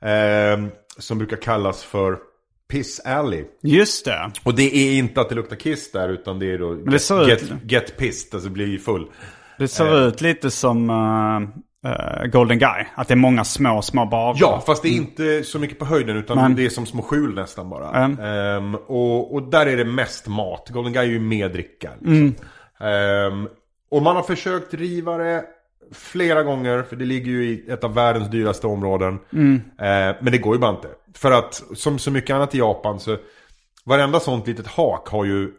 [0.00, 2.18] Ehm, som brukar kallas för
[2.68, 3.44] Piss Alley.
[3.62, 4.30] Just det.
[4.44, 7.28] Och det är inte att det luktar kiss där utan det är då get, ut-
[7.28, 9.06] get, get pissed, alltså bli full.
[9.58, 12.84] Det ser ut lite som eh, eh, Golden Guy.
[12.94, 14.36] Att det är många små, små barer.
[14.40, 17.02] Ja, fast det är inte så mycket på höjden utan Men- det är som små
[17.02, 18.04] skjul nästan bara.
[18.04, 18.20] Mm.
[18.20, 20.68] Ehm, och, och där är det mest mat.
[20.72, 21.90] Golden Guy är ju mer dricka.
[22.00, 22.34] Liksom.
[22.88, 23.48] Ehm,
[23.90, 25.44] och man har försökt riva det
[25.94, 29.18] flera gånger, för det ligger ju i ett av världens dyraste områden.
[29.32, 29.60] Ehm,
[30.20, 30.88] men det går ju bara inte.
[31.14, 33.16] För att, som så mycket annat i Japan så,
[33.84, 35.50] varenda sånt litet hak har ju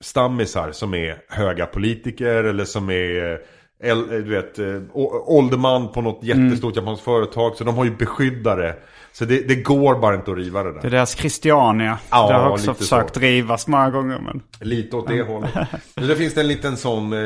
[0.00, 3.40] stammisar som är höga politiker eller som är
[3.80, 4.82] du vet, eh,
[5.26, 7.56] ålderman på något jättestort japanskt företag.
[7.56, 8.74] Så de har ju beskyddare.
[9.12, 10.80] Så det, det går bara inte att riva det där.
[10.80, 11.98] Det är deras Christiania.
[12.10, 13.20] Ja, det har också försökt så.
[13.20, 14.18] rivas många gånger.
[14.18, 14.42] Men...
[14.60, 15.50] Lite åt det hållet.
[15.94, 17.24] Men det finns det en liten sån eh, eh,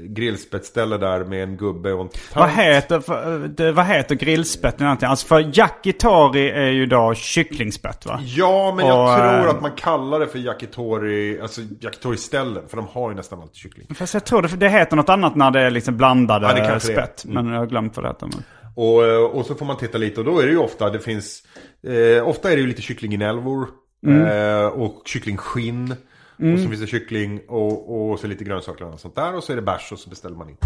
[0.00, 2.36] grillspetsställe där med en gubbe och en tant.
[2.36, 4.16] Vad heter, för, det, vad heter
[4.82, 5.10] egentligen?
[5.10, 8.20] Alltså för yakitori är ju då kycklingspett va?
[8.22, 12.62] Ja, men jag Och, tror eh, att man kallar det för yakitori, alltså yakitori-ställen.
[12.68, 13.86] För de har ju nästan alltid kyckling.
[13.94, 16.80] Fast jag tror det, det heter något annat när det är liksom blandade Ja, det
[16.80, 17.24] spett.
[17.26, 18.26] Men jag har glömt vad det heter.
[18.26, 18.42] Men...
[18.78, 21.00] Och, eh, och så får man titta lite och då är det ju ofta, det
[21.00, 21.42] finns,
[21.86, 23.68] eh, ofta är det ju lite kycklinginälvor.
[24.06, 25.90] Eh, och kycklingskinn.
[26.52, 29.34] Och så finns det kyckling och, och så lite grönsaker och sånt där.
[29.34, 30.56] Och så är det bärs och så beställer man in.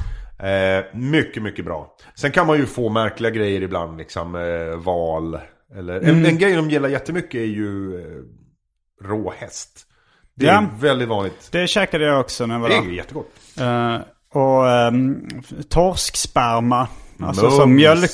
[0.48, 1.96] Eh, mycket, mycket bra.
[2.14, 5.38] Sen kan man ju få märkliga grejer ibland, liksom eh, val.
[5.76, 9.86] Eller, en, en grej de gillar jättemycket är ju eh, rå häst.
[10.34, 10.66] Det är Ja.
[10.80, 11.48] väldigt vanligt.
[11.52, 12.82] Det käkade jag också när jag var Det där.
[12.82, 13.30] är ju jättegott.
[13.60, 13.96] Eh,
[14.34, 15.28] och um,
[15.68, 16.88] torsksperma.
[17.18, 17.56] Alltså Mums.
[17.56, 18.10] som mjölk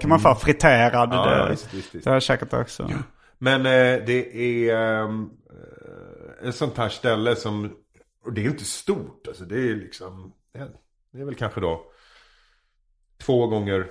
[0.00, 1.08] kan man få friterad.
[1.12, 2.04] Ja, det, ja, visst, visst, visst.
[2.04, 2.90] det har jag käkat också.
[3.38, 5.30] Men eh, det är ehm,
[6.42, 7.70] eh, ett sånt här ställe som,
[8.24, 10.32] och det är inte stort, alltså det är liksom,
[11.12, 11.92] det är väl kanske då
[13.22, 13.86] två gånger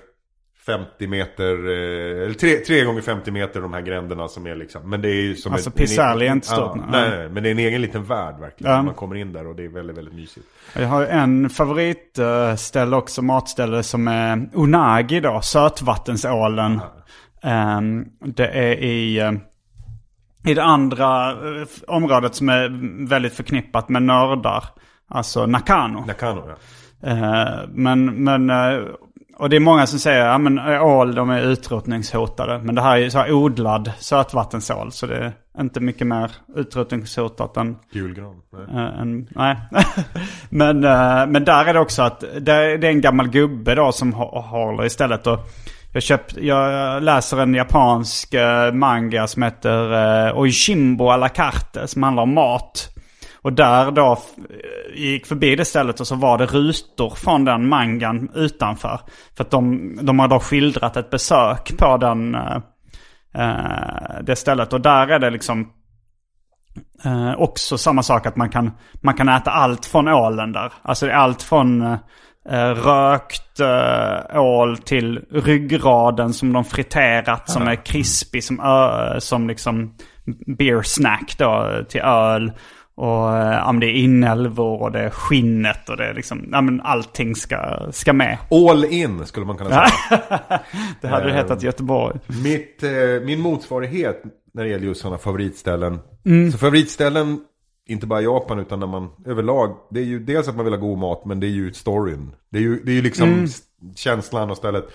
[0.67, 4.89] 50 meter, eh, eller tre, tre gånger 50 meter de här gränderna som är liksom,
[4.89, 7.09] men det är ju som Alltså, Pisarli är inte stort, Ja, nej.
[7.09, 8.73] nej, men det är en egen liten värld verkligen.
[8.73, 8.81] Ja.
[8.81, 10.45] Man kommer in där och det är väldigt, väldigt mysigt.
[10.73, 16.81] Jag har en favoritställe också, matställe som är Unagi då, sötvattensålen.
[17.43, 19.31] Ehm, det är i, eh,
[20.51, 22.69] i det andra eh, området som är
[23.07, 24.63] väldigt förknippat med nördar.
[25.09, 26.05] Alltså Nakano.
[26.05, 26.55] Nakano ja.
[27.09, 28.49] Eh, men, men,
[29.39, 32.59] och det är många som säger att ja, ål de är utrotningshotade.
[32.63, 34.91] Men det här är ju så här odlad sötvattensål.
[34.91, 38.35] Så det är inte mycket mer utrotningshotat än Julgran.
[38.51, 38.85] Nej.
[38.85, 39.57] Eh, en, nej.
[40.49, 44.13] men, eh, men där är det också att det är, en gammal gubbe då som
[44.13, 45.27] håller istället.
[45.27, 45.39] Och
[45.93, 49.93] jag, köpt, jag läser en japansk eh, manga som heter
[50.27, 52.96] uh, Oishimbo à la carte som handlar om mat.
[53.47, 54.45] Och där då f-
[54.95, 58.99] gick förbi det stället och så var det rutor från den mangan utanför.
[59.37, 62.55] För att de, de har då skildrat ett besök på den, eh,
[63.33, 64.73] eh, det stället.
[64.73, 65.71] Och där är det liksom
[67.05, 68.71] Eh, också samma sak att man kan,
[69.01, 70.73] man kan äta allt från ålen där.
[70.81, 71.81] Alltså det är allt från
[72.49, 79.47] eh, rökt eh, ål till ryggraden som de friterat som är krispig som, ö, som
[79.47, 79.95] liksom
[80.57, 82.51] beer snack då till öl.
[82.97, 86.61] Och eh, ja, det är inälvor och det är skinnet och det är liksom, ja
[86.61, 88.37] men allting ska, ska med.
[88.51, 90.19] All in skulle man kunna säga.
[91.01, 92.19] Det hade Eh, hetat Göteborg.
[92.43, 92.89] Mitt, eh,
[93.25, 94.23] min motsvarighet
[94.53, 95.99] när det gäller just sådana favoritställen.
[96.25, 96.51] Mm.
[96.51, 97.39] Så favoritställen,
[97.87, 99.75] inte bara Japan utan när man överlag.
[99.91, 102.31] Det är ju dels att man vill ha god mat men det är ju storyn.
[102.51, 103.47] Det är ju, det är ju liksom Mm.
[103.95, 104.85] känslan och stället.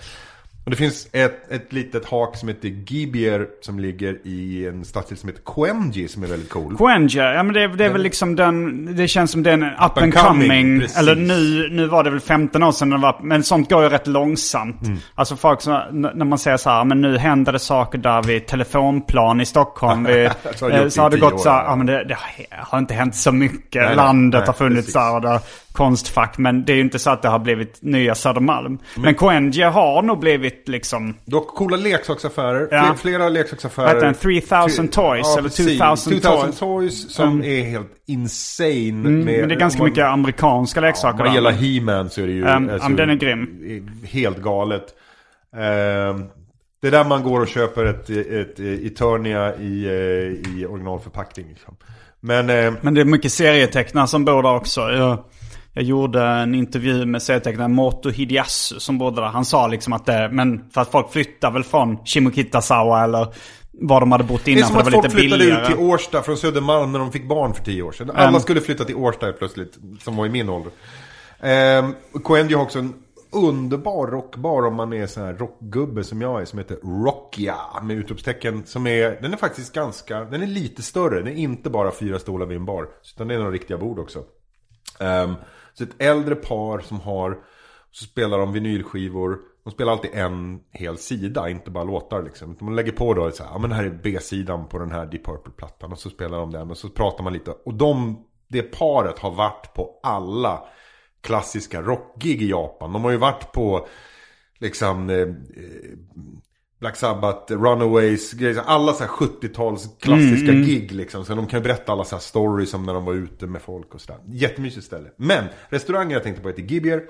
[0.64, 5.18] Och det finns ett, ett litet hak som heter Gibier som ligger i en stadsdel
[5.18, 6.76] som heter Koenji som är väldigt cool.
[6.76, 9.98] Quenja, ja men det, det är väl liksom den, det känns som den up, and
[9.98, 10.82] and coming, coming.
[10.98, 13.88] Eller nu, nu var det väl 15 år sedan den var, men sånt går ju
[13.88, 14.82] rätt långsamt.
[14.86, 14.98] Mm.
[15.14, 18.46] Alltså folk som, när man säger så här, men nu händer det saker där vid
[18.46, 20.04] telefonplan i Stockholm.
[20.12, 21.76] Vi, Så har det eh, så har det i tio gått så här, år, ja
[21.76, 22.16] men det, det
[22.50, 23.82] har inte hänt så mycket.
[23.82, 24.94] Nej, Landet nej, har funnits precis.
[24.94, 25.40] där och det har
[25.72, 26.38] konstfack.
[26.38, 28.78] Men det är ju inte så att det har blivit nya Södermalm.
[28.96, 32.68] Men Quenja har nog blivit liksom, Du har coola leksaksaffärer.
[32.70, 32.82] Ja.
[32.84, 33.86] Fler, flera leksaksaffärer.
[33.86, 34.14] Vad heter den?
[34.14, 35.78] 3000 Toys, eller precis.
[35.78, 36.58] 2000 2000 Toys.
[36.58, 37.14] toys.
[37.14, 38.92] som är helt insane.
[38.92, 41.10] med, men det är ganska om man- mycket amerikanska leksaker.
[41.12, 41.34] Om man där.
[41.34, 42.44] gillar He-Man så är det ju...
[42.44, 43.90] Um, ja, men den är grym.
[44.04, 44.84] Helt galet.
[45.56, 46.24] Ehm,
[46.82, 51.46] det är där man går och köper ett, ett, Eternia i, eh, i originalförpackning.
[51.48, 51.76] Liksom.
[52.20, 52.50] Men...
[52.50, 54.80] eh, Men det är mycket serietecknare som bor där också.
[54.80, 55.24] Jag,
[55.74, 59.28] jag gjorde en intervju med serietecknaren Moto Hideyasu som bodde där.
[59.28, 63.34] Han sa liksom att det, men för att folk flyttar väl från Shimokitazawa eller
[63.72, 65.60] var de hade bott Det är innan som att folk flyttade billigare.
[65.62, 68.10] ut till Årsta från Södermalm när de fick barn för tio år sedan.
[68.10, 68.40] Alla Mm.
[68.40, 70.72] skulle flytta till Årsta plötsligt, som var i min ålder.
[71.40, 72.94] Um, Coendio har också en
[73.32, 77.96] underbar rockbar om man är sån här rockgubbe som jag är, som heter Rockia med
[77.96, 78.62] utropstecken.
[78.66, 81.18] Som är, den är faktiskt ganska, den är lite större.
[81.18, 82.86] Den är inte bara fyra stolar vid en bar.
[83.14, 84.18] Utan det är några riktiga bord också.
[85.00, 85.34] Um,
[85.74, 87.38] så ett äldre par som har,
[87.90, 89.38] så spelar de vinylskivor.
[89.64, 92.56] De spelar alltid en hel sida, inte bara låtar liksom.
[92.58, 95.06] De lägger på då så här, ja men det här är B-sidan på den här
[95.06, 95.92] Deep Purple-plattan.
[95.92, 97.50] Och så spelar de den och så pratar man lite.
[97.50, 100.64] Och de, det paret har varit på alla
[101.20, 102.92] klassiska rockgig i Japan.
[102.92, 103.86] De har ju varit på
[104.58, 105.26] liksom eh, eh,
[106.82, 111.24] Black Sabbath, Runaways, grejer, alla så här 70-tals klassiska gig liksom.
[111.24, 113.62] Så de kan ju berätta alla så här stories om när de var ute med
[113.62, 114.20] folk och sådär.
[114.26, 115.10] Jättemysigt ställe.
[115.16, 117.02] Men restaurangen jag tänkte på heter Gibier.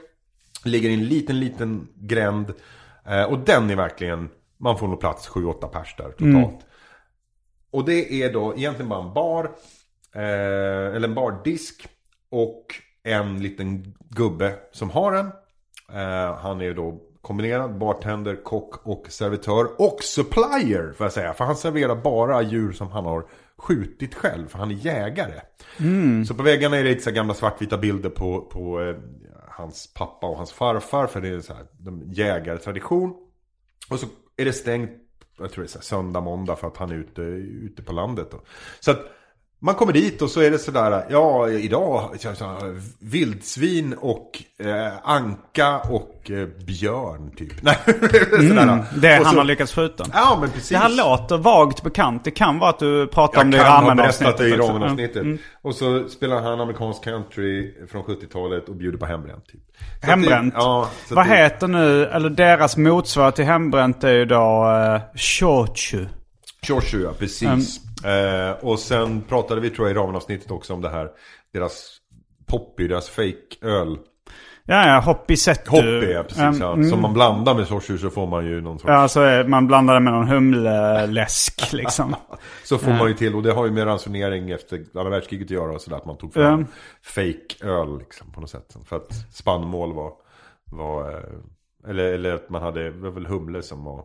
[0.64, 2.54] Ligger i en liten, liten gränd.
[3.06, 6.66] Eh, och den är verkligen, man får nog plats 7-8 pers där totalt.
[7.70, 9.44] Och det är då egentligen bara en bar.
[10.14, 11.88] Eh, eller en bardisk.
[12.30, 12.66] Och
[13.02, 15.26] en liten gubbe som har den.
[15.92, 19.66] Eh, han är ju då kombinerad bartender, kock och servitör.
[19.78, 21.34] Och supplier får jag säga.
[21.34, 24.48] För han serverar bara djur som han har skjutit själv.
[24.48, 25.40] För han är jägare.
[26.26, 28.96] Så på väggarna är det lite så gamla svartvita bilder på, på eh,
[29.48, 31.06] hans pappa och hans farfar.
[31.06, 33.14] För det är så här, de jägartradition.
[33.90, 34.06] Och så
[34.36, 34.90] är det stängt,
[35.38, 37.92] jag tror det är så här, söndag, måndag för att han är ute, ute på
[37.92, 38.30] landet.
[38.30, 38.40] Då.
[38.80, 39.00] Så att
[39.62, 42.10] man kommer dit och så är det sådär, ja idag
[42.98, 47.52] vildsvin och eh, anka och eh, björn typ.
[47.62, 48.84] Nej, sådär.
[48.96, 50.04] Det Och han har lyckats skjuta.
[50.12, 50.68] Ja men precis.
[50.68, 52.24] Det här låter vagt bekant.
[52.24, 54.56] Det kan vara att du pratar Jag om det i kan ha berättat det i
[54.56, 55.22] ramen-avsnittet.
[55.22, 55.38] Mm.
[55.62, 59.60] Och så spelar han amerikansk country från 70-talet och bjuder på hembränt typ.
[59.78, 60.54] Så att det- Hembränt.
[60.56, 60.88] Ja.
[61.10, 66.06] Vad det- heter nu, eller deras motsvarighet till hembränt är ju då uh, shochu.
[66.66, 67.80] Choshu, ja precis.
[68.04, 71.08] Eh, och sen pratade vi tror jag i ramen-avsnittet också om det här.
[71.52, 71.98] Deras
[72.46, 73.98] Poppy, deras fake-öl.
[74.64, 75.70] Ja, ja, hoppi settu.
[75.70, 76.42] Hoppy, ja precis.
[76.42, 76.72] Um, ja.
[76.72, 76.90] mm.
[76.90, 78.88] Som man blandar med Choshu så får man ju någon sorts...
[78.88, 82.16] Ja, alltså eh, man blandar det med någon humleläsk liksom.
[82.64, 85.50] Så får man ju till, och det har ju med ransonering efter andra världskriget att
[85.50, 85.96] göra och sådär.
[85.96, 86.66] Att man tog fram Ja.
[87.02, 88.76] fake-öl liksom på något sätt.
[88.84, 90.12] För att spannmål var,
[90.64, 94.04] var eh, eller, eller att man hade, det var väl humle som var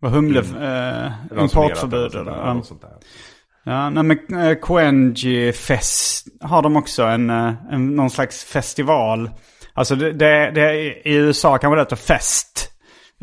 [0.00, 0.40] Vad humle...
[0.40, 0.62] Mm.
[1.06, 2.90] Eh, importförbud eller något sånt där.
[3.64, 9.30] Ja, nej men eh, Koenji Fest har de också en, eh, en, någon slags festival.
[9.74, 10.74] Alltså det, det, det
[11.08, 12.64] i USA kan man heta fest.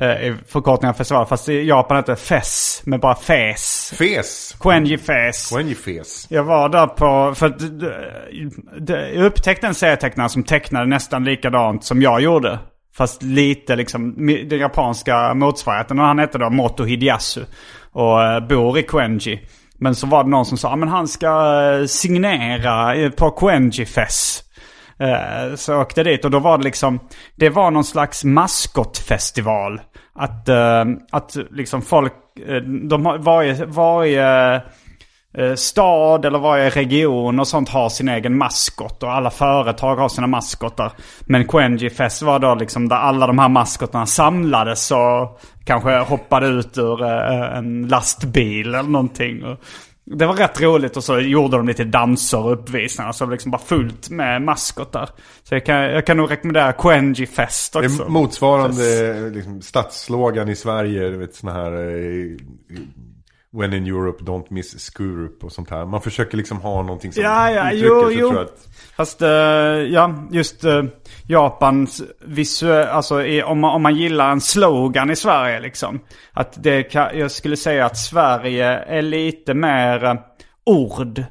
[0.01, 1.26] Eh, i förkortning av festival.
[1.26, 3.93] Fast i Japan heter det fes med bara fes.
[3.97, 4.55] Fes!
[4.57, 5.49] Koenji Fes.
[5.49, 6.28] Koenji fes.
[6.30, 8.11] Jag var där på, för att det-
[8.80, 12.59] det- jag upptäckte en serietecknare som tecknade nästan likadant som jag gjorde.
[12.97, 15.99] Fast lite liksom den japanska motsvarigheten.
[15.99, 17.43] Och han hette då Moto Hideyasu.
[17.91, 19.47] Och eh, bor i Koenji.
[19.77, 23.85] Men så var det någon som sa, att han ska eh, signera eh, på Koenji
[23.85, 24.41] Fest.
[25.55, 26.99] Så jag åkte dit och då var det liksom,
[27.35, 29.81] det var någon slags maskotfestival.
[30.15, 30.49] Att,
[31.11, 32.13] att liksom folk,
[32.89, 34.61] de har varje, varje
[35.55, 39.03] stad eller varje region och sånt har sin egen maskot.
[39.03, 40.91] Och alla företag har sina maskotar.
[41.21, 46.47] Men Quenji Fest var då liksom där alla de här maskotarna samlades och kanske hoppade
[46.47, 49.43] ut ur eh, en lastbil eller någonting.
[50.07, 53.11] Det var rätt roligt och så gjorde de lite danser och uppvisningar.
[53.11, 55.09] Så det var liksom bara fullt med maskotar.
[55.43, 58.03] Så jag kan, jag kan nog rekommendera Quenji Fest Det också.
[58.03, 62.38] är motsvarande liksom, stadsslogan i Sverige, du vet såna här eh,
[63.60, 65.86] When in Europe, don't miss Skurup och sånt här.
[65.86, 68.30] Man försöker liksom ha någonting som Ja, ja, uttrycker jo, sig, jo.
[68.30, 70.84] tror jag att, Fast eh, ja, just uh,
[71.28, 75.99] Japans visuella, alltså i, om, man, om man gillar en slogan i Sverige liksom.
[76.34, 80.14] Att det kan, jag skulle säga att Sverige är lite mer eh,
[80.66, 81.24] ord.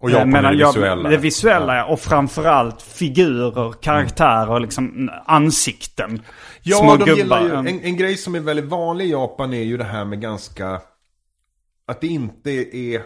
[0.00, 1.08] Och Japan är det visuella.
[1.08, 1.84] Det visuella ja.
[1.84, 6.10] och framförallt figurer, karaktärer, liksom ansikten.
[6.18, 6.22] Små
[6.62, 7.16] Ja, de gubbar.
[7.16, 7.66] gillar ju, Mm.
[7.66, 10.80] en, en grej som är väldigt vanlig i Japan är ju det här med ganska,
[11.92, 13.02] att det inte är eh,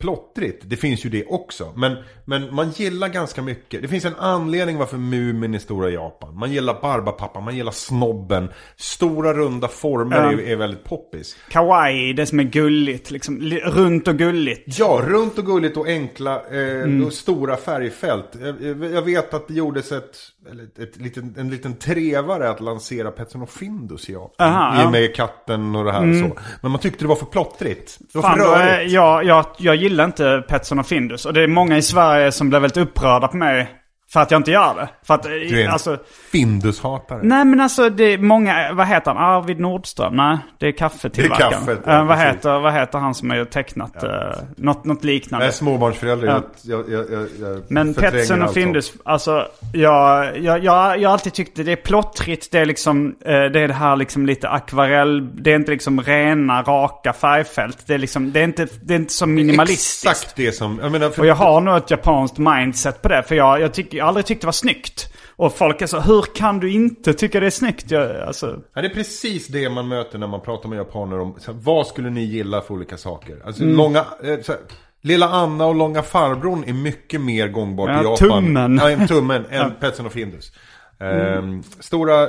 [0.00, 0.62] plottrigt.
[0.66, 1.72] Det finns ju det också.
[1.76, 3.82] Men, men man gillar ganska mycket.
[3.82, 6.38] Det finns en anledning varför Mumin är stora i Japan.
[6.38, 8.48] Man gillar Barbapapa, man gillar snobben.
[8.76, 11.36] Stora runda former är, är väldigt poppis.
[11.50, 14.78] Kawaii, det som är gulligt, liksom li- runt och gulligt.
[14.78, 17.06] Ja, runt och gulligt och enkla eh, Mm.
[17.06, 18.28] och stora färgfält.
[18.42, 20.16] Jag, jag- jag vet att det gjordes ett,
[20.50, 24.52] eller ett, ett liten, en liten trevare att lansera Petson och Findus i Japan.
[24.52, 24.74] Aha, I.
[24.74, 24.86] Mm.
[24.86, 26.40] och med katten och det här och så.
[26.62, 27.98] Men man tyckte det var för plottrigt.
[27.98, 28.92] Det var Fan, för rörigt.
[28.92, 31.26] jag, jag, jag gillar inte Petson och Findus.
[31.26, 33.80] Och det är många i Sverige som blev väldigt upprörda på mig
[34.14, 34.88] för att jag inte gör det.
[35.02, 35.98] För att, Du är en alltså,
[36.32, 37.20] Findus-hatare.
[37.22, 39.24] nej men alltså det är många, vad heter han?
[39.24, 40.16] Arvid Nordström?
[40.16, 41.50] Nej, det är kaffetillverkaren.
[41.50, 44.10] Det är kaffet, ja, Eh, vad, heter, vad heter han som har tecknat uh,
[44.56, 45.46] något, något liknande?
[45.46, 46.28] Är småbarnsförälder.
[46.28, 46.42] Ja.
[46.62, 48.54] Jag, jag, jag, jag Men Petson och allt sånt.
[48.54, 52.52] Findus, alltså jag, jag, jag, jag har alltid tyckt det är plottrigt.
[52.52, 56.00] Det är liksom, eh, det är det här liksom lite akvarell, det är inte liksom
[56.00, 57.78] rena, raka färgfält.
[57.86, 60.06] Det är liksom, det är inte, det är inte så minimalistiskt.
[60.06, 60.80] Exakt det som...
[60.82, 63.22] Jag menar, för, Och jag har nog ett japanskt mindset på det.
[63.22, 65.12] För jag, jag, tycker, jag aldrig tyckt det var snyggt.
[65.36, 67.90] Och folk är så, hur kan du inte tycka det är snyggt?
[67.90, 71.34] Jag, alltså, Ja, det är precis det man möter när man pratar med japaner om
[71.38, 73.42] så här, vad skulle ni gilla för olika saker.
[73.46, 73.76] Alltså Mm.
[73.76, 74.60] långa, eh, så här,
[75.02, 78.16] Lilla Anna och Långa Farbrorn är mycket mer gångbart Ja, i Japan.
[78.44, 78.78] tummen.
[78.82, 80.52] Ja, en tummen än Petson och Findus.
[81.00, 82.28] Ehm, Stora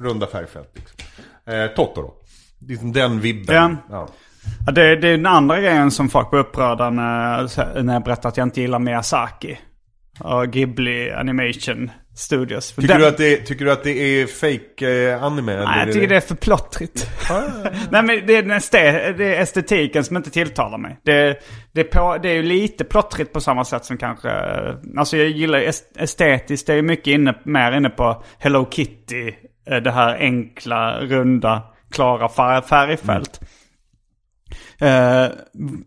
[0.00, 0.70] runda färgfält.
[0.74, 0.96] Liksom.
[1.54, 2.14] Eh, Totoro.
[2.68, 3.76] Liksom den vibben.
[3.90, 3.96] Ja.
[3.96, 4.08] Ja.
[4.66, 8.28] Ja, det, det är den andra grejen som folk blir upprörda när, när jag berättar
[8.28, 9.58] att jag inte gillar Miyazaki.
[10.52, 12.72] Ghibli Animation Studios.
[12.72, 13.90] För Tycker, den- du att det, tycker du att det
[14.20, 15.56] är fake eh, anime?
[15.56, 17.10] Nej, jag tycker det är för plottrigt.
[17.90, 20.98] Nej, men det är, det är estetiken som inte tilltalar mig.
[21.02, 21.38] Det,
[21.72, 24.30] det, är på, det är ju lite plottrigt på samma sätt som kanske...
[24.96, 29.32] Alltså jag gillar est- estetiskt, det är mycket inne, mer inne på Hello Kitty.
[29.70, 33.40] eh, Det här enkla, runda, klara fär, färgfält.
[34.78, 35.28] Eh,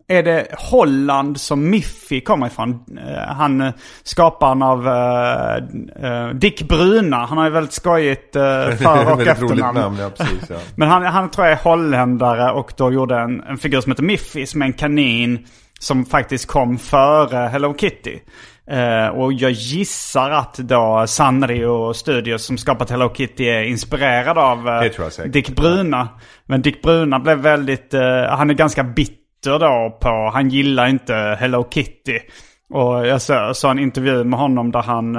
[0.08, 2.84] är det Holland som Miffy kommer ifrån?
[3.06, 3.72] Eh, han, eh,
[4.02, 5.56] skaparen av eh,
[6.10, 7.16] eh, Dick Bruna.
[7.16, 8.42] Han har ju väldigt skojigt uh,
[8.76, 9.80] för och efternamn.
[9.80, 10.50] namn, ja precis.
[10.50, 10.56] Ja.
[10.76, 14.02] Men han, han tror jag är holländare och då gjorde en, en figur som heter
[14.02, 15.46] Miffy som är en kanin
[15.80, 18.18] som faktiskt kom före Hello Kitty.
[18.70, 24.68] Eh, och jag gissar att då Sanrio Studios som skapat Hello Kitty är inspirerad av
[25.10, 25.32] säkert.
[25.32, 26.08] Dick Bruna.
[26.46, 31.36] Men Dick Bruna blev väldigt, eh, han är ganska bitter då på, han gillar inte
[31.40, 32.18] Hello Kitty.
[32.74, 35.12] Och jag såg så en intervju med honom där han,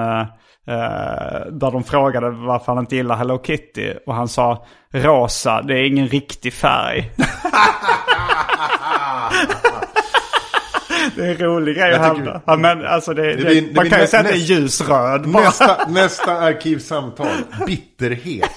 [1.60, 3.94] där de frågade varför han inte gillar Hello Kitty.
[4.06, 7.12] Och han sa, rosa, det är ingen riktig färg.
[11.20, 12.42] det är en rolig grej att hävda.
[12.46, 15.30] Ja, men alltså det, det, blir- det man kan ju säga att det är ljusröd
[15.30, 15.44] bara.
[15.44, 17.28] Nästa, nästa arkivsamtal.
[17.68, 18.50] Bitterhet.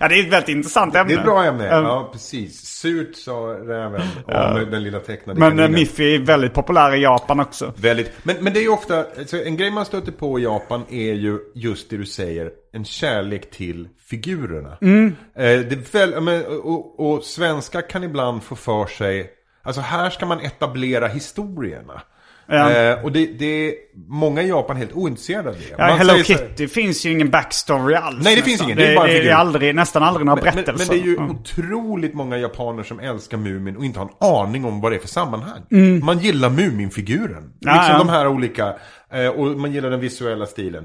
[0.00, 1.12] Ja, det är ett väldigt intressant ämne.
[1.12, 1.76] Det är ett bra ämne.
[1.78, 2.60] Um, Ja, precis.
[2.60, 3.32] Surt sa
[3.66, 5.72] räven om den lilla tecknade Men eh, kaninen.
[5.80, 7.72] Miffy är väldigt populär i Japan också.
[7.76, 8.12] Väldigt.
[8.22, 11.12] Men, men det är ju ofta, alltså, en grej man stöter på i Japan är
[11.14, 14.78] ju just det du säger, en kärlek till figurerna.
[14.80, 15.06] Mm.
[15.36, 19.30] Eh, det väl, men, och, och svenskar kan ibland få för sig,
[19.68, 22.02] alltså här ska man etablera historierna.
[22.50, 22.70] Ja.
[22.72, 23.74] Eh, och det, det är
[24.08, 25.60] många i Japan helt ointresserade av det.
[25.78, 28.24] Ja, Man Hello säger så Kitty finns ju ingen backstory alls.
[28.24, 28.66] Nej, det finns nästan.
[28.66, 28.76] ingen.
[28.78, 29.30] Det är bara det, figur.
[29.30, 30.92] är aldrig, nästan aldrig några Men, men, berättelser.
[30.94, 31.30] men det är ju Mm.
[31.30, 35.00] otroligt många japaner som älskar Mumin och inte har en aning om vad det är
[35.00, 35.62] för sammanhang.
[35.70, 36.04] Mm.
[36.06, 37.52] Man gillar Mumin-figuren.
[37.60, 37.98] Ja, liksom ja.
[37.98, 38.74] de här olika,
[39.12, 40.84] eh, och man gillar den visuella stilen.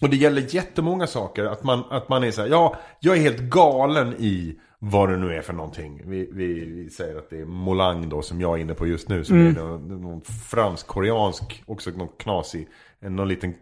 [0.00, 1.44] Och det gäller jättemånga saker.
[1.44, 5.16] Att man, att man är så här, ja, jag är helt galen i vad det
[5.16, 6.02] nu är för någonting.
[6.04, 9.08] Vi, vi, vi säger att det är Molang då som jag är inne på just
[9.08, 9.24] nu.
[9.24, 9.56] Som Mm.
[9.56, 12.68] är någon, någon fransk-koreansk, också någon knasig,
[13.00, 13.54] någon liten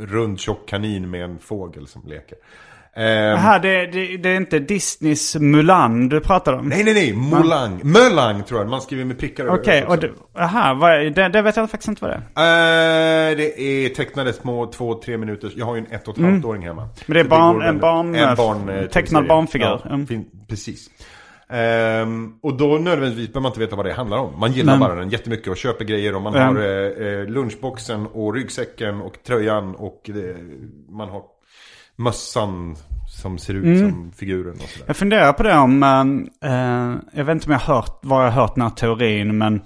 [0.00, 2.38] rund tjock kanin med en fågel som leker.
[2.96, 6.68] Ehm, Aha, det, det, det är inte Disneys Mulan du pratar om?
[6.68, 7.12] Nej, nej, nej.
[7.12, 7.80] Molang.
[7.84, 8.68] Mölang tror jag.
[8.70, 10.10] Man skriver med prickar Okej, det,
[10.42, 13.30] aha, vad det, det vet jag faktiskt inte vad det är.
[13.30, 15.52] Eh, det är tecknade små två, tre minuter.
[15.56, 16.82] Jag har ju en ett och ett halvt åring hemma.
[16.82, 16.94] Mm.
[17.06, 19.28] Men det är barn- en barn- en barn eh, tecknad serie.
[19.28, 19.80] barnfigur.
[19.84, 20.06] Ja, Mm.
[20.48, 20.90] precis.
[21.50, 24.40] Ehm, och då nödvändigtvis behöver man inte veta vad det handlar om.
[24.40, 26.14] Man gillar Men- bara den jättemycket och köper grejer.
[26.14, 26.56] Och man Mm.
[26.56, 30.36] har eh, eh, lunchboxen och ryggsäcken och tröjan och eh,
[30.90, 31.22] man har
[31.98, 32.76] mössan
[33.22, 33.90] som ser ut Mm.
[33.90, 34.84] som figuren och sådär.
[34.86, 38.24] Jag funderar på det om, eh, eh, jag vet inte om jag har hört, var
[38.24, 39.60] jag hört den här teorin, men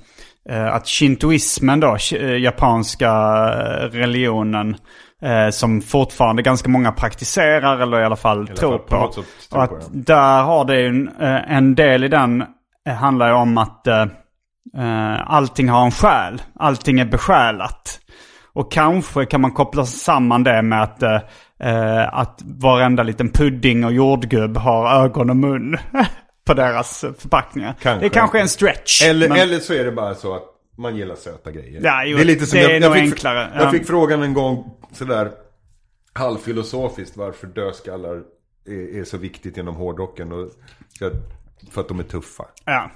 [0.49, 4.77] eh, att shintoismen då, eh, japanska eh, religionen,
[5.23, 9.23] eh, som fortfarande ganska många praktiserar eller i alla fall alla tror på på.
[9.57, 12.45] och att där har det ju en, eh, en del i den
[12.99, 13.87] handlar ju om att
[15.27, 16.43] allting har en själ.
[16.55, 18.01] Allting är besjälat.
[18.55, 23.93] Och kanske kan man koppla samman det med att, eh, att varenda liten pudding och
[23.93, 25.79] jordgubb har ögon och mun
[26.47, 27.75] på deras förpackningar.
[27.83, 28.07] Kanske.
[28.07, 29.03] Det kanske är en stretch.
[29.03, 30.43] Eller, men- eller så är det bara så att
[30.79, 31.81] man gillar söta grejer.
[31.85, 33.71] Ja, jo, det är lite som det jag, är jag, fick, enklare, jag ja.
[33.71, 35.31] fick frågan en gång sådär
[36.13, 38.23] halvfilosofiskt varför dödskallar
[38.69, 40.33] är, är så viktigt inom hårdrocken.
[40.33, 40.49] Och,
[41.71, 42.45] för att de är tuffa.
[42.65, 42.91] ja.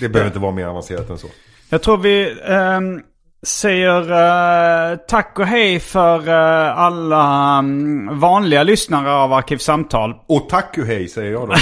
[0.00, 1.26] Det behöver inte vara mer avancerat än så.
[1.68, 3.02] Jag tror vi ehm,
[3.44, 4.00] säger
[4.92, 10.14] eh, tack och hej för eh, alla mm, vanliga lyssnare av Arkivsamtal.
[10.26, 11.54] Och tack och hej säger jag då.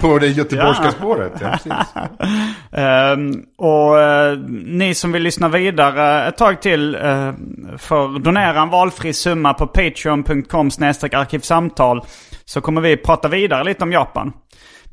[0.00, 0.90] på det göteborgska Ja.
[0.90, 1.32] spåret.
[1.40, 1.72] Ja, precis.
[2.72, 7.32] Ehm, och eh, ni som vill lyssna vidare ett tag till uh,
[7.78, 10.70] får donera en valfri summa på patreon.com
[11.12, 12.04] arkivsamtal.
[12.44, 14.32] Så kommer vi prata vidare lite om Japan.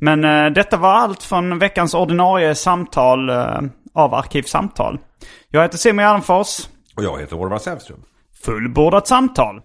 [0.00, 3.30] Men eh, detta var allt från veckans ordinarie samtal
[3.94, 4.98] av Arkivsamtal.
[5.50, 6.68] Jag heter Simon Gärdenfors.
[6.96, 8.02] Och jag heter Orvar Sävström.
[8.44, 9.60] Fullbordat samtal.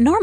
[0.00, 0.19] Normal